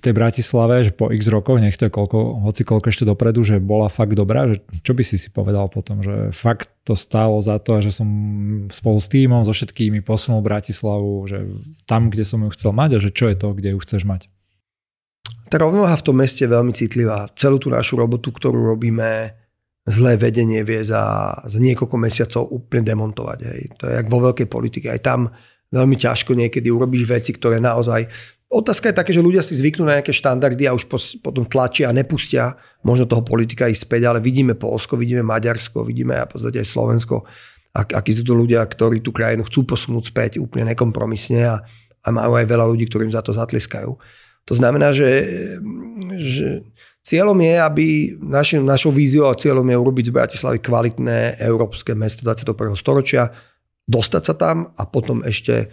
[0.03, 3.63] tej Bratislave, že po x rokoch, nech to je koľko, hoci koľko ešte dopredu, že
[3.63, 7.57] bola fakt dobrá, že čo by si si povedal potom, že fakt to stálo za
[7.63, 8.07] to, že som
[8.69, 11.47] spolu s týmom, so všetkými posunul Bratislavu, že
[11.87, 14.27] tam, kde som ju chcel mať a že čo je to, kde ju chceš mať?
[15.49, 17.31] Tá rovnováha v tom meste je veľmi citlivá.
[17.39, 19.31] Celú tú našu robotu, ktorú robíme,
[19.85, 23.39] zlé vedenie vie za, za niekoľko mesiacov úplne demontovať.
[23.45, 23.61] Hej.
[23.77, 24.89] To je jak vo veľkej politike.
[24.89, 25.29] Aj tam
[25.69, 28.09] veľmi ťažko niekedy urobíš veci, ktoré naozaj
[28.45, 30.85] Otázka je také, že ľudia si zvyknú na nejaké štandardy a už
[31.17, 32.53] potom tlačia a nepustia
[32.85, 37.25] možno toho politika ísť späť, ale vidíme Polsko, vidíme Maďarsko, vidíme a podstate aj Slovensko,
[37.73, 41.55] ak, akí sú to ľudia, ktorí tú krajinu chcú posunúť späť úplne nekompromisne a,
[42.05, 43.91] a majú aj veľa ľudí, ktorým za to zatliskajú.
[44.45, 45.25] To znamená, že,
[46.15, 46.61] že
[47.01, 47.85] cieľom je, aby
[48.21, 52.77] naši, našou víziou a cieľom je urobiť z Bratislavy kvalitné európske mesto 21.
[52.77, 53.33] storočia
[53.89, 55.69] dostať sa tam a potom ešte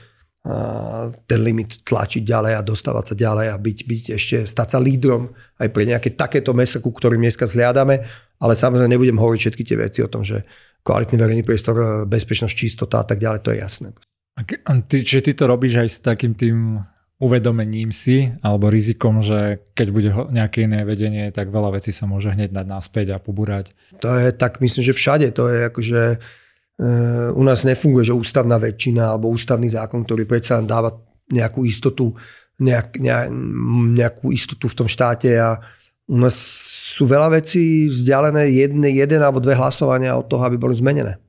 [1.30, 5.30] ten limit tlačiť ďalej a dostávať sa ďalej a byť, byť ešte, stať sa lídrom
[5.62, 8.02] aj pre nejaké takéto mesta, ku ktorým dneska zliadame,
[8.42, 10.42] ale samozrejme nebudem hovoriť všetky tie veci o tom, že
[10.82, 13.88] kvalitný verejný priestor, bezpečnosť, čistota a tak ďalej, to je jasné.
[14.34, 16.82] A ty, čiže ty to robíš aj s takým tým
[17.22, 22.34] uvedomením si alebo rizikom, že keď bude nejaké iné vedenie, tak veľa vecí sa môže
[22.34, 23.78] hneď dať naspäť a pobúrať.
[24.02, 25.30] To je tak, myslím, že všade.
[25.38, 26.41] To je akože Eh,
[27.32, 30.90] u nás nefunguje, že ústavná väčšina alebo ústavný zákon, ktorý predsa dáva
[31.30, 32.10] nejakú istotu,
[32.58, 32.98] nejak,
[33.94, 35.62] nejakú istotu v tom štáte a
[36.10, 36.34] u nás
[36.98, 41.22] sú veľa vecí vzdialené jedne, jeden alebo dve hlasovania od toho, aby boli zmenené.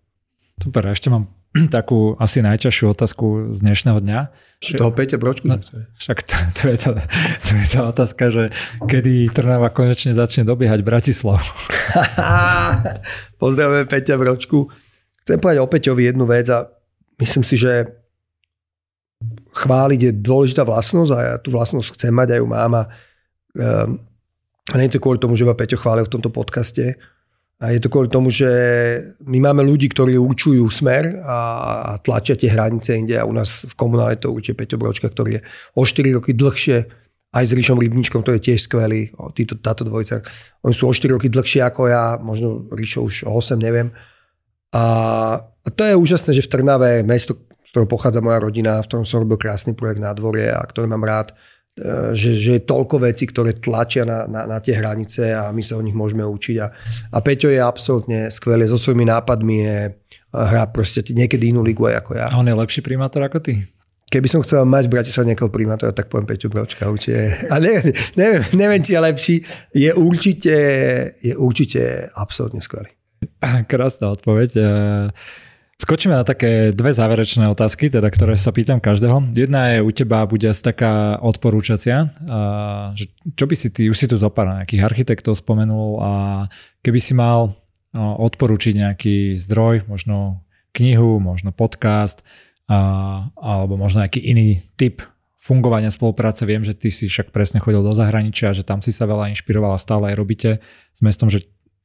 [0.57, 1.29] Super, ešte mám
[1.77, 4.19] takú asi najťažšiu otázku z dnešného dňa.
[4.59, 5.45] Čo toho Peťa Bročku?
[5.45, 5.61] No,
[6.01, 6.91] však to, to, je tá,
[7.45, 8.43] to je tá otázka, že
[8.89, 11.45] kedy Trnava konečne začne dobiehať Bratislavu.
[13.41, 14.67] Pozdravujeme Peťa Bročku.
[15.23, 16.67] Chcem povedať o jednu vec a
[17.19, 17.87] myslím si, že
[19.55, 22.83] chváliť je dôležitá vlastnosť a ja tú vlastnosť chcem mať, aj ju mám a,
[23.55, 23.95] um,
[24.67, 26.99] a nie je to kvôli tomu, že ma Peťo chválil v tomto podcaste,
[27.63, 28.51] a je to kvôli tomu, že
[29.23, 31.37] my máme ľudí, ktorí určujú smer a,
[31.87, 35.39] a tlačia tie hranice inde a u nás v komunále to určuje Peťo Bročka, ktorý
[35.39, 35.41] je
[35.79, 36.77] o 4 roky dlhšie
[37.33, 40.21] aj s Ríšom Rybničkom, to je tiež skvelý, títo, táto dvojica.
[40.67, 43.95] Oni sú o 4 roky dlhšie ako ja, možno Ríšo už o 8, neviem.
[44.73, 44.83] A,
[45.77, 49.21] to je úžasné, že v Trnave, mesto, z ktorého pochádza moja rodina, v ktorom som
[49.21, 51.31] robil krásny projekt na dvorie a ktorý mám rád,
[51.77, 55.61] e, že, že je toľko vecí, ktoré tlačia na, na, na tie hranice a my
[55.61, 56.55] sa o nich môžeme učiť.
[56.57, 56.67] A,
[57.13, 59.77] a Peťo je absolútne skvelý, so svojimi nápadmi je,
[60.33, 62.27] hrá proste niekedy inú ligu aj ako ja.
[62.33, 63.61] A on je lepší primátor ako ty?
[64.09, 67.49] Keby som chcel mať v Bratislave nejakého primátora, tak poviem Peťo Bročka určite.
[67.49, 69.35] A neviem, neviem, neviem, či je lepší.
[69.73, 70.55] Je určite,
[71.17, 72.93] je určite absolútne skvelý.
[73.71, 74.49] Krásna odpoveď.
[74.55, 74.63] E,
[75.81, 79.35] skočíme na také dve záverečné otázky, teda, ktoré sa pýtam každého.
[79.35, 82.07] Jedna je u teba, bude asi taká odporúčacia.
[82.95, 83.05] Že
[83.35, 86.11] čo by si ty, už si tu zopár nejakých architektov spomenul a
[86.79, 87.51] keby si mal
[87.93, 90.41] odporúčiť nejaký zdroj, možno
[90.73, 92.25] knihu, možno podcast
[93.37, 95.05] alebo možno nejaký iný typ
[95.37, 96.47] fungovania spolupráce.
[96.47, 99.75] Viem, že ty si však presne chodil do zahraničia, že tam si sa veľa inšpiroval
[99.75, 100.49] a stále aj robíte
[100.95, 101.43] s mestom, že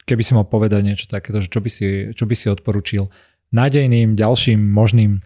[0.09, 3.05] keby si mal povedať niečo takéto, čo by si, čo by si odporučil
[3.53, 5.21] nádejným ďalším možným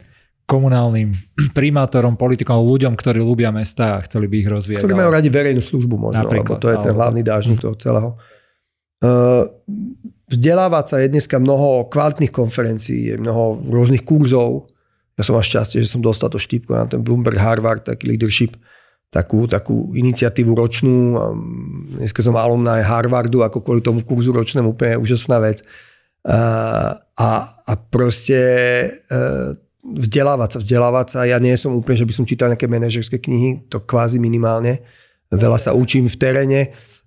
[0.51, 1.15] komunálnym
[1.59, 4.83] primátorom, politikom, ľuďom, ktorí ľúbia mesta a chceli by ich rozvíjať.
[4.83, 8.19] Ktorí majú radi verejnú službu možno, lebo to je ten hlavný dážnik toho celého.
[9.03, 9.51] Uh,
[10.31, 14.71] vzdelávať sa je dneska mnoho kvalitných konferencií, je mnoho rôznych kurzov.
[15.19, 18.55] Ja som mal šťastie, že som dostal to štípko na ten Bloomberg Harvard, taký leadership
[19.13, 21.21] takú, takú iniciatívu ročnú.
[22.01, 25.61] Dneska som alumná aj Harvardu, ako kvôli tomu kurzu ročnému úplne úžasná vec.
[26.25, 28.41] A, a, proste
[28.97, 29.23] e,
[29.85, 31.21] vzdelávať sa, vzdelávať sa.
[31.29, 34.81] Ja nie som úplne, že by som čítal nejaké manažerské knihy, to kvázi minimálne.
[35.29, 36.61] Veľa sa učím v teréne.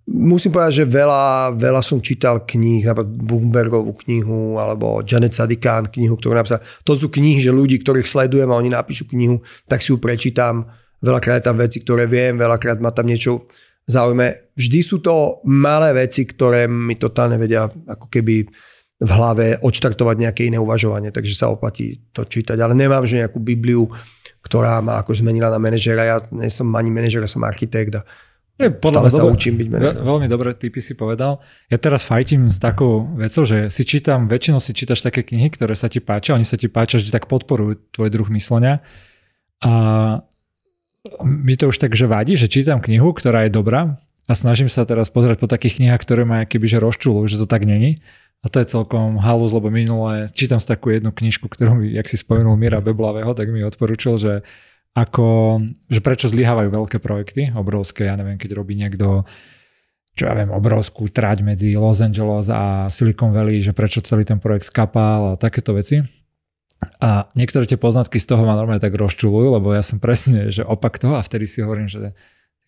[0.06, 6.14] Musím povedať, že veľa, veľa som čítal kníh, napríklad Bloombergovú knihu alebo Janet Sadikán knihu,
[6.14, 6.62] ktorú napísal.
[6.86, 10.70] To sú knihy, že ľudí, ktorých sledujem a oni napíšu knihu, tak si ju prečítam
[11.04, 13.48] Veľakrát je tam veci, ktoré viem, veľakrát ma tam niečo
[13.86, 14.56] zaujme.
[14.58, 18.50] Vždy sú to malé veci, ktoré mi totálne vedia ako keby
[18.96, 22.56] v hlave odštartovať nejaké iné uvažovanie, takže sa oplatí to čítať.
[22.58, 23.92] Ale nemám, že nejakú Bibliu,
[24.40, 26.08] ktorá ma ako zmenila na manažera.
[26.08, 28.04] Ja nie som ani manažer, som architekt a
[28.56, 30.00] je, podľa sa dobre, učím byť manažer.
[30.00, 31.44] Veľmi dobré typy si povedal.
[31.68, 35.76] Ja teraz fajtím s takou vecou, že si čítam, väčšinou si čítaš také knihy, ktoré
[35.76, 38.80] sa ti páčia, oni sa ti páčia, že tak podporujú tvoj druh myslenia.
[39.60, 40.24] A
[41.24, 44.86] mi to už tak, že vadí, že čítam knihu, ktorá je dobrá a snažím sa
[44.86, 47.98] teraz pozerať po takých knihách, ktoré ma keby že rozčulujú, že to tak není.
[48.46, 52.06] A to je celkom halus, lebo minule čítam si takú jednu knižku, ktorú mi, jak
[52.06, 54.34] si spomenul Mira Beblavého, tak mi odporúčil, že
[54.94, 55.60] ako,
[55.90, 59.26] že prečo zlyhávajú veľké projekty, obrovské, ja neviem, keď robí niekto
[60.16, 64.40] čo ja viem, obrovskú trať medzi Los Angeles a Silicon Valley, že prečo celý ten
[64.40, 66.00] projekt skapal a takéto veci.
[67.00, 70.62] A niektoré tie poznatky z toho ma normálne tak rozčulujú, lebo ja som presne, že
[70.62, 72.12] opak toho a vtedy si hovorím, že,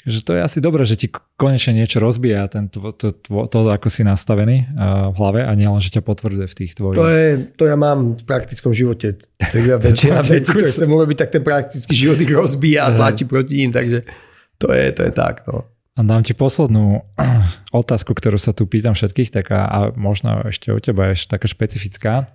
[0.08, 3.58] že to je asi dobré, že ti konečne niečo rozbíja ten, to, to, to, to
[3.68, 4.64] ako si nastavený
[5.12, 6.98] v hlave a nielen, že ťa potvrdzuje v tých tvojich.
[6.98, 7.30] To, je,
[7.60, 9.20] to ja mám v praktickom živote.
[9.38, 13.28] Tak ja väčšina vecí, ktoré chcem urobiť, tak ten praktický život ich rozbíja a tlačí
[13.28, 14.08] proti ním, takže
[14.56, 15.44] to je, to je tak.
[15.46, 15.68] No.
[15.98, 17.04] A dám ti poslednú
[17.74, 22.32] otázku, ktorú sa tu pýtam všetkých, taká, a možno ešte u teba je taká špecifická.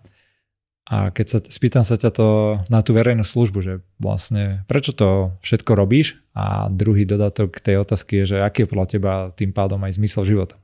[0.91, 5.31] A keď sa spýtam sa ťa to na tú verejnú službu, že vlastne prečo to
[5.39, 9.79] všetko robíš a druhý dodatok tej otázky je, že aký je podľa teba tým pádom
[9.87, 10.59] aj zmysel života?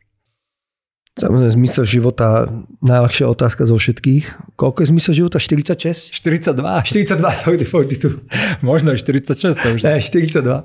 [1.19, 2.47] Samozrejme, zmysel života,
[2.78, 4.55] najľahšia otázka zo všetkých.
[4.55, 5.43] Koľko je zmysel života?
[5.43, 6.15] 46?
[6.15, 6.62] 42.
[6.62, 8.23] 42, sorry, 42.
[8.70, 9.59] Možno 46.
[9.59, 9.82] To už...
[9.82, 10.62] Ne, 42.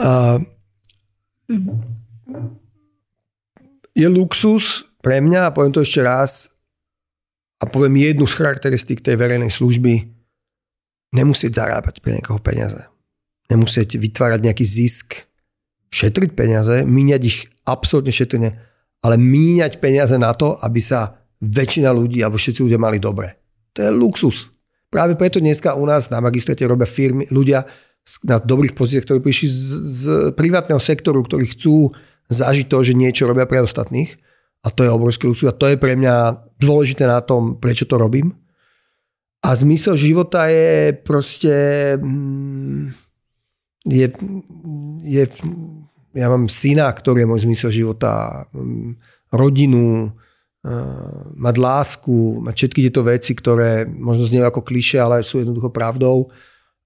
[0.00, 0.40] Uh,
[3.92, 6.53] je luxus pre mňa, a poviem to ešte raz,
[7.64, 10.04] a poviem jednu z charakteristík tej verejnej služby,
[11.16, 12.84] nemusieť zarábať pre niekoho peniaze.
[13.48, 15.24] Nemusieť vytvárať nejaký zisk,
[15.88, 18.60] šetriť peniaze, míňať ich absolútne šetrne
[19.04, 23.36] ale míňať peniaze na to, aby sa väčšina ľudí alebo všetci ľudia mali dobre.
[23.76, 24.48] To je luxus.
[24.88, 27.68] Práve preto dneska u nás na magistrate robia firmy, ľudia
[28.24, 31.92] na dobrých pozíciách, ktorí prišli z, z privátneho sektoru, ktorí chcú
[32.32, 34.16] zažiť to, že niečo robia pre ostatných.
[34.64, 35.52] A to je obrovský luxus.
[35.52, 38.32] A to je pre mňa dôležité na tom, prečo to robím.
[39.44, 41.54] A zmysel života je proste...
[42.00, 42.96] Mm,
[43.84, 44.06] je,
[45.04, 45.22] je
[46.14, 48.96] ja mám syna, ktorý je môj zmysel života, mm,
[49.34, 50.14] rodinu,
[50.62, 50.70] eh,
[51.34, 56.30] mať lásku, mať všetky tieto veci, ktoré možno zniejú ako kliše, ale sú jednoducho pravdou.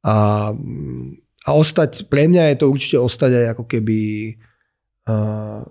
[0.03, 4.01] A, mm, a ostať, pre mňa je to určite ostať aj ako keby
[5.09, 5.65] uh,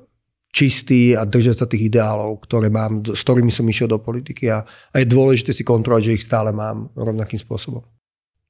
[0.58, 4.66] čistý a držať sa tých ideálov, ktoré mám, s ktorými som išiel do politiky a,
[4.66, 7.86] a je dôležité si kontrolovať, že ich stále mám rovnakým spôsobom.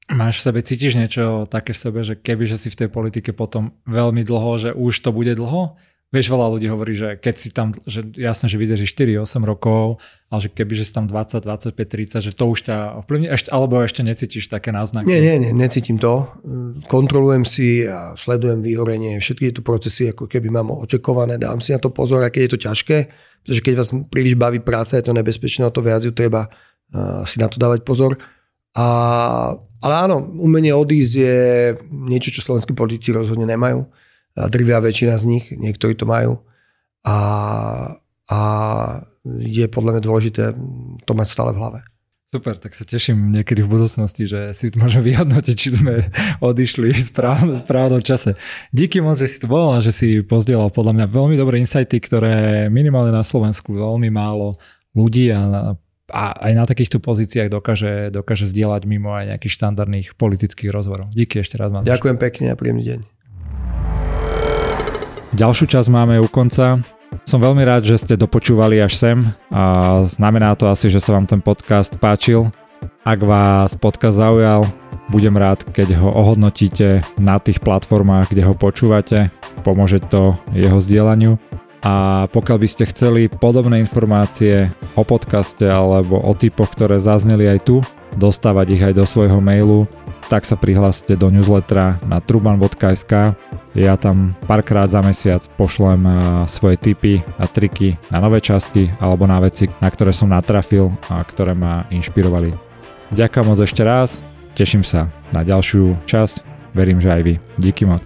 [0.07, 3.35] Máš v sebe, cítiš niečo také v sebe, že keby že si v tej politike
[3.35, 5.75] potom veľmi dlho, že už to bude dlho?
[6.07, 9.99] Vieš, veľa ľudí hovorí, že keď si tam, že jasné, že vydržíš 4-8 rokov,
[10.31, 13.51] ale že keby že si tam 20, 25, 30, že to už ťa ovplyvní, ešte,
[13.51, 15.03] alebo ešte necítiš také náznaky?
[15.03, 16.31] Nie, nie, nie, necítim to.
[16.87, 21.79] Kontrolujem si a sledujem vyhorenie, všetky tieto procesy, ako keby mám očakované, dám si na
[21.83, 22.97] to pozor, aké je to ťažké,
[23.43, 27.27] pretože keď vás príliš baví práca, je to nebezpečné, o to viac ju treba uh,
[27.27, 28.15] si na to dávať pozor.
[28.79, 28.87] A
[29.77, 31.37] ale áno, umenie odísť je
[31.93, 33.85] niečo, čo slovenskí politici rozhodne nemajú.
[34.37, 36.45] Drvia väčšina z nich, niektorí to majú.
[37.01, 37.17] A,
[38.29, 38.39] a
[39.25, 40.43] je podľa mňa dôležité
[41.03, 41.79] to mať stále v hlave.
[42.27, 46.03] Super, tak sa teším niekedy v budúcnosti, že si môžem vyhodnotiť, či sme
[46.43, 48.35] odišli v správnom, správnom čase.
[48.75, 52.03] Díky moc, že si tu bol a že si pozdielal podľa mňa veľmi dobré insighty,
[52.03, 54.51] ktoré minimálne na Slovensku veľmi málo
[54.91, 55.73] ľudí a
[56.07, 61.11] a aj na takýchto pozíciách dokáže, dokáže zdieľať mimo aj nejakých štandardných politických rozhovorov.
[61.11, 61.67] Díky ešte raz.
[61.67, 61.91] Matúš.
[61.91, 63.16] Ďakujem pekne a príjemný deň.
[65.35, 66.79] Ďalšiu časť máme u konca.
[67.27, 69.17] Som veľmi rád, že ste dopočúvali až sem
[69.51, 72.47] a znamená to asi, že sa vám ten podcast páčil.
[73.03, 74.63] Ak vás podcast zaujal,
[75.11, 79.27] budem rád, keď ho ohodnotíte na tých platformách, kde ho počúvate.
[79.67, 81.35] Pomôže to jeho zdieľaniu.
[81.83, 87.59] A pokiaľ by ste chceli podobné informácie o podcaste alebo o typoch, ktoré zazneli aj
[87.67, 87.83] tu,
[88.15, 89.87] dostávať ich aj do svojho mailu,
[90.27, 93.35] tak sa prihláste do newslettera na truban.sk.
[93.77, 96.03] Ja tam párkrát za mesiac pošlem
[96.51, 101.23] svoje tipy a triky na nové časti alebo na veci, na ktoré som natrafil a
[101.23, 102.51] ktoré ma inšpirovali.
[103.15, 104.19] Ďakujem moc ešte raz,
[104.57, 106.43] teším sa na ďalšiu časť,
[106.75, 107.33] verím, že aj vy.
[107.55, 108.03] Díky moc.